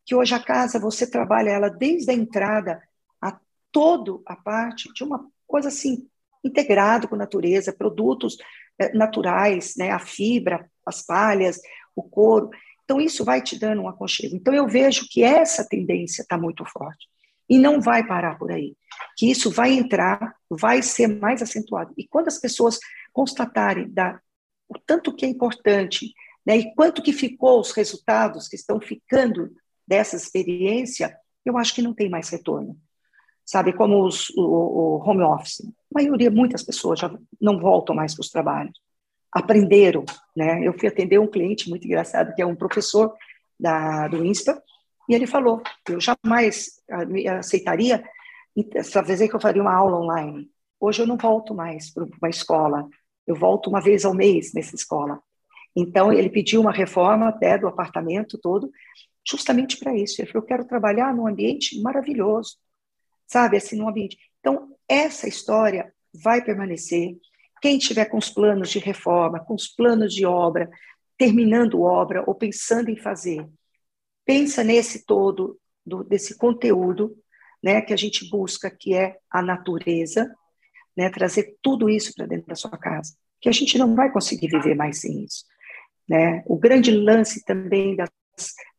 que 0.05 0.15
hoje 0.15 0.35
a 0.35 0.39
casa 0.39 0.79
você 0.79 1.09
trabalha 1.09 1.49
ela 1.49 1.69
desde 1.69 2.11
a 2.11 2.13
entrada 2.13 2.81
a 3.21 3.37
todo 3.71 4.21
a 4.25 4.35
parte 4.35 4.91
de 4.93 5.03
uma 5.03 5.27
coisa 5.47 5.69
assim 5.69 6.07
integrado 6.43 7.07
com 7.07 7.15
a 7.15 7.19
natureza, 7.19 7.73
produtos 7.73 8.37
naturais, 8.93 9.75
né, 9.77 9.91
a 9.91 9.99
fibra, 9.99 10.69
as 10.85 11.01
palhas, 11.01 11.59
o 11.95 12.03
couro. 12.03 12.49
Então 12.83 13.01
isso 13.01 13.25
vai 13.25 13.41
te 13.41 13.57
dando 13.57 13.81
um 13.81 13.87
aconchego. 13.87 14.35
Então 14.35 14.53
eu 14.53 14.67
vejo 14.67 15.07
que 15.09 15.23
essa 15.23 15.67
tendência 15.67 16.21
está 16.21 16.37
muito 16.37 16.63
forte 16.65 17.07
e 17.49 17.57
não 17.57 17.81
vai 17.81 18.05
parar 18.05 18.37
por 18.37 18.51
aí. 18.51 18.75
Que 19.17 19.29
isso 19.29 19.49
vai 19.49 19.71
entrar, 19.73 20.35
vai 20.49 20.81
ser 20.81 21.07
mais 21.07 21.41
acentuado. 21.41 21.93
E 21.97 22.07
quando 22.07 22.27
as 22.27 22.37
pessoas 22.37 22.79
constatarem 23.11 23.89
da, 23.89 24.19
o 24.69 24.77
tanto 24.77 25.15
que 25.15 25.25
é 25.25 25.29
importante, 25.29 26.13
né, 26.45 26.57
e 26.57 26.75
quanto 26.75 27.01
que 27.01 27.13
ficou 27.13 27.59
os 27.59 27.71
resultados 27.71 28.47
que 28.47 28.55
estão 28.55 28.79
ficando 28.79 29.51
dessa 29.87 30.15
experiência, 30.15 31.15
eu 31.45 31.57
acho 31.57 31.73
que 31.73 31.81
não 31.81 31.93
tem 31.93 32.09
mais 32.09 32.29
retorno. 32.29 32.77
Sabe, 33.45 33.73
como 33.73 34.03
os, 34.03 34.29
o, 34.31 34.41
o 34.41 35.07
home 35.07 35.21
office. 35.21 35.61
A 35.61 36.01
maioria, 36.01 36.31
muitas 36.31 36.63
pessoas 36.63 36.99
já 36.99 37.15
não 37.39 37.59
voltam 37.59 37.95
mais 37.95 38.15
para 38.15 38.21
os 38.21 38.29
trabalhos. 38.29 38.79
Aprenderam, 39.31 40.03
né? 40.35 40.65
Eu 40.65 40.73
fui 40.73 40.87
atender 40.87 41.19
um 41.19 41.27
cliente 41.27 41.69
muito 41.69 41.85
engraçado, 41.85 42.33
que 42.33 42.41
é 42.41 42.45
um 42.45 42.55
professor 42.55 43.13
da, 43.59 44.07
do 44.07 44.25
INSPA, 44.25 44.61
e 45.07 45.13
ele 45.13 45.27
falou, 45.27 45.61
eu 45.87 45.99
jamais 45.99 46.81
aceitaria, 47.37 48.03
essa 48.73 49.01
vez 49.03 49.19
que 49.19 49.35
eu 49.35 49.39
faria 49.39 49.61
uma 49.61 49.73
aula 49.73 49.99
online. 49.99 50.49
Hoje 50.79 51.01
eu 51.01 51.07
não 51.07 51.17
volto 51.17 51.53
mais 51.53 51.93
para 51.93 52.03
uma 52.03 52.29
escola, 52.29 52.87
eu 53.27 53.35
volto 53.35 53.69
uma 53.69 53.81
vez 53.81 54.05
ao 54.05 54.13
mês 54.13 54.53
nessa 54.53 54.75
escola. 54.75 55.21
Então, 55.75 56.11
ele 56.11 56.29
pediu 56.29 56.61
uma 56.61 56.71
reforma 56.71 57.27
até 57.27 57.57
do 57.57 57.67
apartamento 57.67 58.37
todo, 58.37 58.71
justamente 59.27 59.77
para 59.77 59.95
isso. 59.95 60.21
Ele 60.21 60.31
falou, 60.31 60.43
eu 60.43 60.47
quero 60.47 60.67
trabalhar 60.67 61.13
num 61.13 61.27
ambiente 61.27 61.81
maravilhoso, 61.81 62.57
sabe, 63.27 63.57
assim, 63.57 63.77
num 63.77 63.89
ambiente. 63.89 64.17
Então, 64.39 64.75
essa 64.87 65.27
história 65.27 65.91
vai 66.13 66.43
permanecer. 66.43 67.17
Quem 67.61 67.77
tiver 67.77 68.05
com 68.05 68.17
os 68.17 68.29
planos 68.29 68.69
de 68.69 68.79
reforma, 68.79 69.39
com 69.39 69.55
os 69.55 69.67
planos 69.67 70.13
de 70.13 70.25
obra, 70.25 70.69
terminando 71.17 71.81
obra 71.81 72.23
ou 72.27 72.35
pensando 72.35 72.89
em 72.89 72.97
fazer, 72.97 73.47
pensa 74.25 74.63
nesse 74.63 75.05
todo, 75.05 75.59
do, 75.85 76.03
desse 76.03 76.37
conteúdo, 76.37 77.17
né, 77.63 77.81
que 77.81 77.93
a 77.93 77.97
gente 77.97 78.29
busca, 78.29 78.69
que 78.69 78.93
é 78.93 79.17
a 79.29 79.41
natureza, 79.41 80.31
né, 80.95 81.09
trazer 81.09 81.57
tudo 81.61 81.89
isso 81.89 82.13
para 82.15 82.25
dentro 82.25 82.47
da 82.47 82.55
sua 82.55 82.77
casa, 82.77 83.15
que 83.41 83.49
a 83.49 83.51
gente 83.51 83.77
não 83.77 83.95
vai 83.95 84.11
conseguir 84.11 84.47
viver 84.47 84.75
mais 84.75 85.01
sem 85.01 85.23
isso. 85.23 85.45
Né? 86.07 86.43
O 86.45 86.57
grande 86.57 86.91
lance 86.91 87.43
também 87.43 87.95
das, 87.95 88.09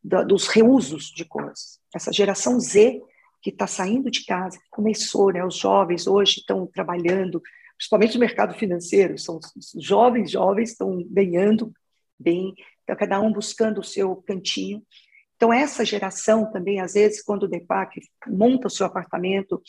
da, 0.02 0.22
dos 0.22 0.48
reusos 0.48 1.06
de 1.06 1.24
coisas. 1.24 1.80
Essa 1.94 2.12
geração 2.12 2.58
Z 2.60 3.00
que 3.42 3.50
está 3.50 3.66
saindo 3.66 4.10
de 4.10 4.24
casa, 4.24 4.58
começou, 4.70 5.32
né? 5.32 5.44
Os 5.44 5.56
jovens 5.56 6.08
hoje 6.08 6.40
estão 6.40 6.66
trabalhando, 6.66 7.40
principalmente 7.76 8.14
no 8.14 8.20
mercado 8.20 8.54
financeiro, 8.54 9.16
são 9.18 9.38
jovens, 9.78 10.32
jovens 10.32 10.70
estão 10.70 11.00
ganhando 11.08 11.72
bem, 12.18 12.52
então 12.82 12.96
cada 12.96 13.20
um 13.20 13.32
buscando 13.32 13.80
o 13.80 13.84
seu 13.84 14.16
cantinho. 14.16 14.82
Então 15.36 15.52
essa 15.52 15.84
geração 15.84 16.50
também, 16.50 16.80
às 16.80 16.94
vezes, 16.94 17.22
quando 17.22 17.44
o 17.44 17.48
Depac 17.48 18.00
monta 18.26 18.66
o 18.66 18.70
seu 18.70 18.86
apartamento, 18.86 19.62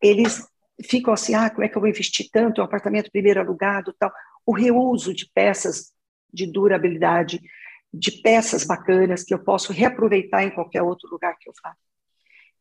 eles 0.00 0.46
ficam 0.82 1.12
assim, 1.12 1.34
ah, 1.34 1.50
como 1.50 1.64
é 1.64 1.68
que 1.68 1.76
eu 1.76 1.80
vou 1.80 1.90
investir 1.90 2.28
tanto? 2.32 2.62
O 2.62 2.64
apartamento 2.64 3.10
primeiro 3.10 3.40
alugado, 3.40 3.94
tal. 3.98 4.10
O 4.46 4.52
reuso 4.52 5.12
de 5.12 5.28
peças 5.34 5.92
de 6.32 6.46
durabilidade, 6.46 7.38
de 7.92 8.22
peças 8.22 8.64
bacanas 8.64 9.24
que 9.24 9.34
eu 9.34 9.42
posso 9.42 9.72
reaproveitar 9.72 10.44
em 10.44 10.50
qualquer 10.50 10.82
outro 10.82 11.08
lugar 11.10 11.36
que 11.38 11.48
eu 11.48 11.52
vá. 11.62 11.74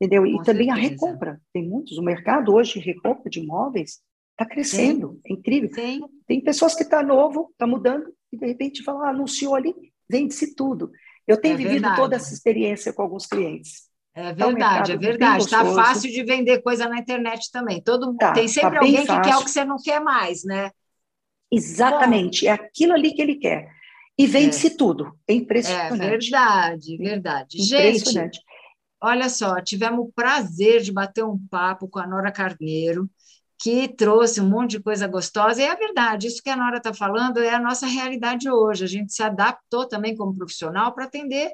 Entendeu? 0.02 0.26
E 0.26 0.38
Com 0.38 0.44
também 0.44 0.68
certeza. 0.68 0.88
a 0.88 0.90
recompra. 0.90 1.42
Tem 1.54 1.68
muitos. 1.68 1.98
O 1.98 2.02
mercado 2.02 2.54
hoje 2.54 2.80
de 2.80 2.80
recompra 2.80 3.30
de 3.30 3.40
imóveis 3.40 4.00
está 4.32 4.46
crescendo. 4.46 5.14
Sim. 5.14 5.22
É 5.26 5.34
incrível. 5.34 5.70
Sim. 5.74 6.02
Tem 6.26 6.42
pessoas 6.42 6.74
que 6.74 6.84
estão 6.84 7.00
tá 7.00 7.06
novo, 7.06 7.50
está 7.52 7.68
mudando, 7.68 8.14
e 8.32 8.38
de 8.38 8.46
repente 8.46 8.84
falam, 8.84 9.04
ah, 9.04 9.10
anunciou 9.10 9.56
ali, 9.56 9.76
vende-se 10.10 10.56
tudo. 10.56 10.92
Eu 11.28 11.40
tenho 11.40 11.56
é 11.56 11.58
vivido 11.58 11.74
verdade. 11.74 11.96
toda 11.98 12.16
essa 12.16 12.34
experiência 12.34 12.94
com 12.94 13.02
alguns 13.02 13.26
clientes. 13.26 13.90
É 14.16 14.34
tá 14.34 14.46
verdade, 14.48 14.92
é, 14.92 14.96
um 14.96 14.98
é 14.98 15.02
verdade. 15.02 15.44
Está 15.44 15.66
fácil 15.66 16.12
de 16.12 16.24
vender 16.24 16.62
coisa 16.62 16.88
na 16.88 16.98
internet 16.98 17.52
também. 17.52 17.82
Todo 17.82 18.16
tá, 18.16 18.34
tem 18.34 18.48
sempre 18.48 18.80
tá 18.80 18.80
alguém 18.80 19.06
que 19.06 19.22
quer 19.22 19.38
o 19.38 19.44
que 19.44 19.52
você 19.52 19.64
não 19.64 19.78
quer 19.78 20.00
mais, 20.00 20.44
né? 20.44 20.72
Exatamente, 21.52 22.46
Bom, 22.46 22.52
é 22.52 22.54
aquilo 22.54 22.94
ali 22.94 23.14
que 23.14 23.22
ele 23.22 23.36
quer. 23.36 23.70
E 24.20 24.28
vende-se 24.28 24.68
é. 24.68 24.76
tudo. 24.76 25.18
É 25.26 25.34
impressionante. 25.34 26.04
É 26.04 26.10
verdade, 26.10 26.98
verdade. 26.98 27.58
Impressionante. 27.58 28.36
Gente, 28.36 28.46
olha 29.02 29.30
só, 29.30 29.62
tivemos 29.62 30.06
o 30.06 30.12
prazer 30.12 30.82
de 30.82 30.92
bater 30.92 31.24
um 31.24 31.38
papo 31.50 31.88
com 31.88 32.00
a 32.00 32.06
Nora 32.06 32.30
Carneiro, 32.30 33.10
que 33.58 33.88
trouxe 33.88 34.42
um 34.42 34.50
monte 34.50 34.72
de 34.72 34.82
coisa 34.82 35.08
gostosa. 35.08 35.62
E 35.62 35.66
é 35.66 35.74
verdade, 35.74 36.28
isso 36.28 36.44
que 36.44 36.50
a 36.50 36.58
Nora 36.58 36.80
está 36.80 36.94
falando 36.94 37.40
é 37.40 37.56
a 37.56 37.62
nossa 37.62 37.88
realidade 37.88 38.52
hoje. 38.52 38.84
A 38.84 38.88
gente 38.88 39.14
se 39.14 39.24
adaptou 39.24 39.88
também 39.88 40.14
como 40.18 40.36
profissional 40.36 40.94
para 40.94 41.06
atender 41.06 41.50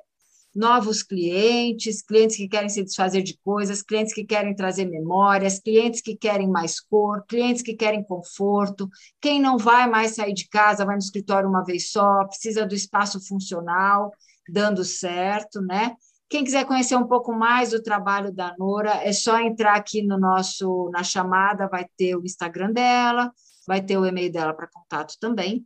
novos 0.56 1.04
clientes, 1.04 2.02
clientes 2.02 2.38
que 2.38 2.48
querem 2.48 2.70
se 2.70 2.84
desfazer 2.84 3.22
de 3.22 3.38
coisas, 3.44 3.82
clientes 3.82 4.14
que 4.14 4.24
querem 4.24 4.56
trazer 4.56 4.86
memórias, 4.86 5.60
clientes 5.60 6.00
que 6.00 6.16
querem 6.16 6.48
mais 6.48 6.80
cor, 6.80 7.26
clientes 7.28 7.62
que 7.62 7.74
querem 7.74 8.04
conforto. 8.04 8.90
Quem 9.20 9.42
não 9.42 9.58
vai 9.58 9.90
mais 9.90 10.16
sair 10.16 10.34
de 10.34 10.48
casa, 10.48 10.86
vai 10.86 10.96
no 10.96 11.02
escritório 11.02 11.50
uma 11.50 11.64
vez 11.64 11.92
só, 11.92 12.24
precisa 12.26 12.66
do 12.66 12.74
espaço 12.74 13.20
funcional, 13.28 14.12
dando 14.48 14.84
certo, 14.86 15.62
né? 15.62 15.96
Quem 16.30 16.44
quiser 16.44 16.66
conhecer 16.66 16.96
um 16.96 17.08
pouco 17.08 17.34
mais 17.34 17.72
do 17.72 17.84
trabalho 17.84 18.34
da 18.34 18.56
Nora, 18.58 19.04
é 19.04 19.12
só 19.12 19.40
entrar 19.40 19.76
aqui 19.76 20.02
no 20.02 20.18
nosso 20.18 20.90
na 20.92 21.04
chamada, 21.04 21.68
vai 21.68 21.86
ter 21.98 22.16
o 22.16 22.24
Instagram 22.24 22.72
dela, 22.72 23.32
vai 23.68 23.82
ter 23.82 23.98
o 23.98 24.06
e-mail 24.06 24.32
dela 24.32 24.54
para 24.54 24.68
contato 24.68 25.16
também. 25.20 25.66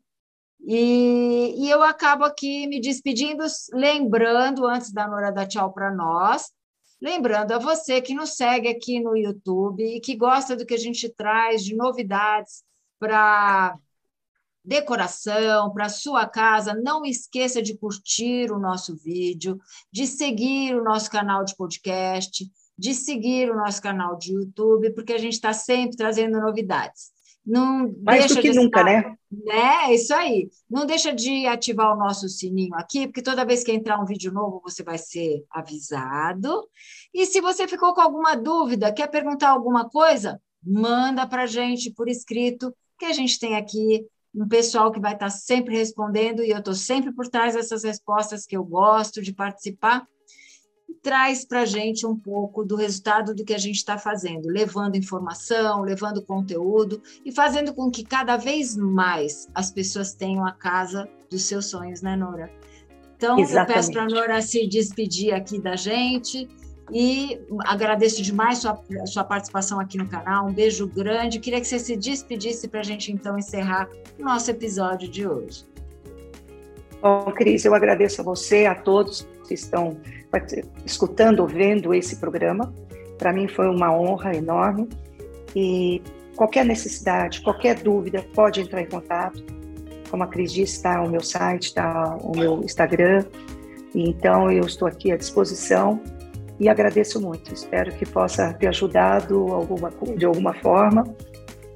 E, 0.62 1.56
e, 1.58 1.70
eu 1.70 1.82
acabo 1.82 2.24
aqui 2.24 2.68
me 2.68 2.82
despedindo, 2.82 3.44
lembrando, 3.74 4.66
antes 4.66 4.92
da 4.92 5.08
Nora 5.08 5.32
dar 5.32 5.48
tchau 5.48 5.72
para 5.72 5.92
nós, 5.92 6.52
lembrando 7.02 7.54
a 7.54 7.60
você 7.60 8.02
que 8.02 8.14
nos 8.14 8.36
segue 8.36 8.68
aqui 8.68 9.00
no 9.00 9.16
YouTube 9.16 9.84
e 9.84 10.02
que 10.02 10.16
gosta 10.16 10.56
do 10.56 10.66
que 10.66 10.74
a 10.74 10.78
gente 10.78 11.10
traz 11.10 11.64
de 11.64 11.76
novidades 11.76 12.64
para 13.00 13.78
decoração, 14.64 15.72
para 15.72 15.90
sua 15.90 16.28
casa, 16.28 16.74
não 16.74 17.06
esqueça 17.06 17.62
de 17.62 17.78
curtir 17.78 18.52
o 18.52 18.60
nosso 18.60 18.96
vídeo, 18.96 19.60
de 19.92 20.06
seguir 20.06 20.76
o 20.76 20.84
nosso 20.84 21.10
canal 21.10 21.44
de 21.44 21.56
podcast, 21.56 22.46
de 22.78 22.94
seguir 22.94 23.50
o 23.50 23.56
nosso 23.56 23.82
canal 23.82 24.18
de 24.18 24.34
YouTube, 24.34 24.92
porque 24.92 25.14
a 25.14 25.18
gente 25.18 25.34
está 25.34 25.54
sempre 25.54 25.98
trazendo 25.98 26.40
novidades. 26.40 27.12
Não 27.50 27.96
Mais 28.04 28.20
deixa 28.20 28.36
do 28.36 28.42
que 28.42 28.52
de 28.52 28.60
nunca, 28.60 28.80
estar, 28.80 28.84
né? 28.86 29.16
né? 29.32 29.90
É 29.90 29.96
isso 29.96 30.14
aí. 30.14 30.50
Não 30.70 30.86
deixa 30.86 31.12
de 31.12 31.48
ativar 31.48 31.92
o 31.92 31.98
nosso 31.98 32.30
sininho 32.30 32.76
aqui, 32.76 33.08
porque 33.08 33.24
toda 33.24 33.44
vez 33.44 33.64
que 33.64 33.72
entrar 33.72 34.00
um 34.00 34.06
vídeo 34.06 34.32
novo, 34.32 34.62
você 34.64 34.84
vai 34.84 35.00
ser 35.00 35.44
avisado. 35.50 36.70
E 37.12 37.26
se 37.26 37.42
você 37.42 37.68
ficou 37.68 37.96
com 37.96 38.02
alguma 38.02 38.36
dúvida, 38.36 38.94
quer 38.94 39.08
perguntar 39.08 39.50
alguma 39.50 39.90
coisa, 39.90 40.40
manda 40.64 41.26
para 41.26 41.44
a 41.44 41.48
gente 41.48 41.92
por 41.92 42.08
escrito, 42.08 42.72
que 43.00 43.06
a 43.06 43.14
gente 43.14 43.40
tem 43.40 43.56
aqui 43.56 44.06
um 44.36 44.48
pessoal 44.48 44.92
que 44.92 45.00
vai 45.00 45.14
estar 45.14 45.32
sempre 45.32 45.76
respondendo, 45.76 46.44
e 46.44 46.52
eu 46.52 46.60
estou 46.60 46.76
sempre 46.76 47.12
por 47.12 47.28
trás 47.28 47.56
dessas 47.56 47.84
respostas 47.84 48.46
que 48.46 48.56
eu 48.56 48.64
gosto 48.64 49.24
de 49.24 49.34
participar 49.34 50.06
traz 51.02 51.46
para 51.46 51.62
a 51.62 51.66
gente 51.66 52.06
um 52.06 52.16
pouco 52.16 52.64
do 52.64 52.76
resultado 52.76 53.34
do 53.34 53.44
que 53.44 53.54
a 53.54 53.58
gente 53.58 53.78
está 53.78 53.98
fazendo, 53.98 54.48
levando 54.48 54.96
informação, 54.96 55.82
levando 55.82 56.22
conteúdo 56.22 57.02
e 57.24 57.32
fazendo 57.32 57.74
com 57.74 57.90
que 57.90 58.04
cada 58.04 58.38
vez 58.38 58.76
mais 58.76 59.48
as 59.54 59.72
pessoas 59.72 60.14
tenham 60.14 60.46
a 60.46 60.52
casa 60.52 61.08
dos 61.30 61.44
seus 61.44 61.68
sonhos, 61.68 62.02
né, 62.02 62.16
Nora? 62.16 62.52
Então, 63.16 63.38
Exatamente. 63.40 63.70
eu 63.70 63.76
peço 63.76 63.92
para 63.92 64.04
a 64.04 64.08
Nora 64.08 64.42
se 64.42 64.68
despedir 64.68 65.34
aqui 65.34 65.60
da 65.60 65.76
gente 65.76 66.48
e 66.92 67.40
agradeço 67.66 68.22
demais 68.22 68.60
sua, 68.60 68.82
sua 69.06 69.24
participação 69.24 69.80
aqui 69.80 69.98
no 69.98 70.08
canal. 70.08 70.48
Um 70.48 70.54
beijo 70.54 70.88
grande. 70.88 71.40
Queria 71.40 71.60
que 71.60 71.68
você 71.68 71.80
se 71.80 71.96
despedisse 71.96 72.68
para 72.68 72.80
a 72.80 72.84
gente, 72.84 73.12
então, 73.12 73.38
encerrar 73.38 73.90
o 74.18 74.24
nosso 74.24 74.50
episódio 74.50 75.10
de 75.10 75.28
hoje. 75.28 75.68
Bom, 77.02 77.32
Cris, 77.32 77.64
eu 77.64 77.74
agradeço 77.74 78.22
a 78.22 78.24
você, 78.24 78.66
a 78.66 78.76
todos 78.76 79.28
que 79.50 79.56
estão 79.56 79.98
escutando, 80.86 81.46
vendo 81.48 81.94
esse 81.94 82.18
programa. 82.18 82.72
Para 83.18 83.34
mim 83.34 83.48
foi 83.48 83.68
uma 83.68 83.92
honra 83.92 84.36
enorme 84.36 84.88
e 85.56 86.02
qualquer 86.36 86.64
necessidade, 86.64 87.42
qualquer 87.42 87.82
dúvida, 87.82 88.24
pode 88.34 88.62
entrar 88.62 88.82
em 88.82 88.86
contato. 88.86 89.44
Como 90.10 90.24
a 90.24 90.28
Cris 90.28 90.54
disse, 90.54 90.78
está 90.78 91.02
o 91.02 91.10
meu 91.10 91.22
site, 91.22 91.64
está 91.64 92.16
o 92.22 92.38
meu 92.38 92.64
Instagram. 92.64 93.26
Então 93.94 94.52
eu 94.52 94.64
estou 94.64 94.88
aqui 94.88 95.12
à 95.12 95.18
disposição 95.18 96.00
e 96.60 96.70
agradeço 96.70 97.20
muito. 97.20 97.52
Espero 97.54 97.92
que 97.94 98.06
possa 98.06 98.54
ter 98.54 98.68
ajudado 98.68 99.52
alguma, 99.52 99.92
de 100.16 100.26
alguma 100.26 100.54
forma. 100.54 101.04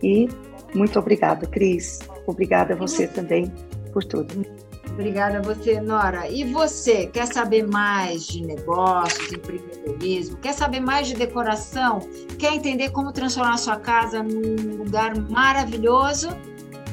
E 0.01 0.29
muito 0.75 0.99
obrigada, 0.99 1.47
Cris. 1.47 1.99
Obrigada 2.27 2.73
a 2.73 2.77
você 2.77 3.07
também 3.07 3.51
por 3.91 4.03
tudo. 4.03 4.45
Obrigada 4.93 5.39
a 5.39 5.41
você, 5.41 5.81
Nora. 5.81 6.29
E 6.29 6.43
você, 6.53 7.07
quer 7.07 7.25
saber 7.25 7.65
mais 7.65 8.27
de 8.27 8.45
negócios, 8.45 9.33
empreendedorismo? 9.33 10.37
Quer 10.37 10.53
saber 10.53 10.79
mais 10.79 11.07
de 11.07 11.15
decoração? 11.15 11.99
Quer 12.37 12.53
entender 12.53 12.91
como 12.91 13.11
transformar 13.11 13.57
sua 13.57 13.77
casa 13.77 14.21
num 14.21 14.77
lugar 14.77 15.17
maravilhoso? 15.29 16.29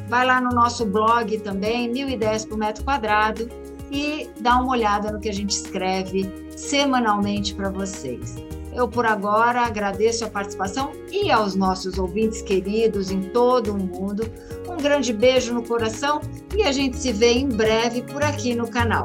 Vai 0.08 0.26
lá 0.26 0.40
no 0.40 0.50
nosso 0.50 0.86
blog 0.86 1.38
também, 1.40 1.90
Mil 1.90 2.08
Ideias 2.08 2.44
por 2.44 2.56
Metro 2.56 2.82
Quadrado, 2.84 3.48
e 3.90 4.30
dá 4.40 4.56
uma 4.56 4.72
olhada 4.72 5.12
no 5.12 5.20
que 5.20 5.28
a 5.28 5.32
gente 5.32 5.50
escreve 5.50 6.48
semanalmente 6.56 7.54
para 7.54 7.68
vocês. 7.70 8.36
Eu, 8.80 8.88
por 8.88 9.04
agora, 9.04 9.60
agradeço 9.60 10.24
a 10.24 10.30
participação 10.30 10.92
e 11.12 11.30
aos 11.30 11.54
nossos 11.54 11.98
ouvintes 11.98 12.40
queridos 12.40 13.10
em 13.10 13.20
todo 13.20 13.74
o 13.74 13.76
mundo. 13.76 14.26
Um 14.66 14.78
grande 14.78 15.12
beijo 15.12 15.52
no 15.52 15.62
coração 15.62 16.22
e 16.56 16.62
a 16.62 16.72
gente 16.72 16.96
se 16.96 17.12
vê 17.12 17.34
em 17.34 17.46
breve 17.46 18.00
por 18.00 18.22
aqui 18.22 18.54
no 18.54 18.66
canal. 18.66 19.04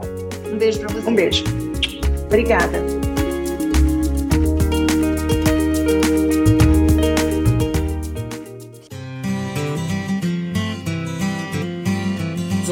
Um 0.49 0.57
beijo 0.57 0.79
para 0.79 0.87
vocês. 0.87 1.05
Um 1.05 1.13
beijo. 1.13 1.43
Obrigada. 2.27 3.04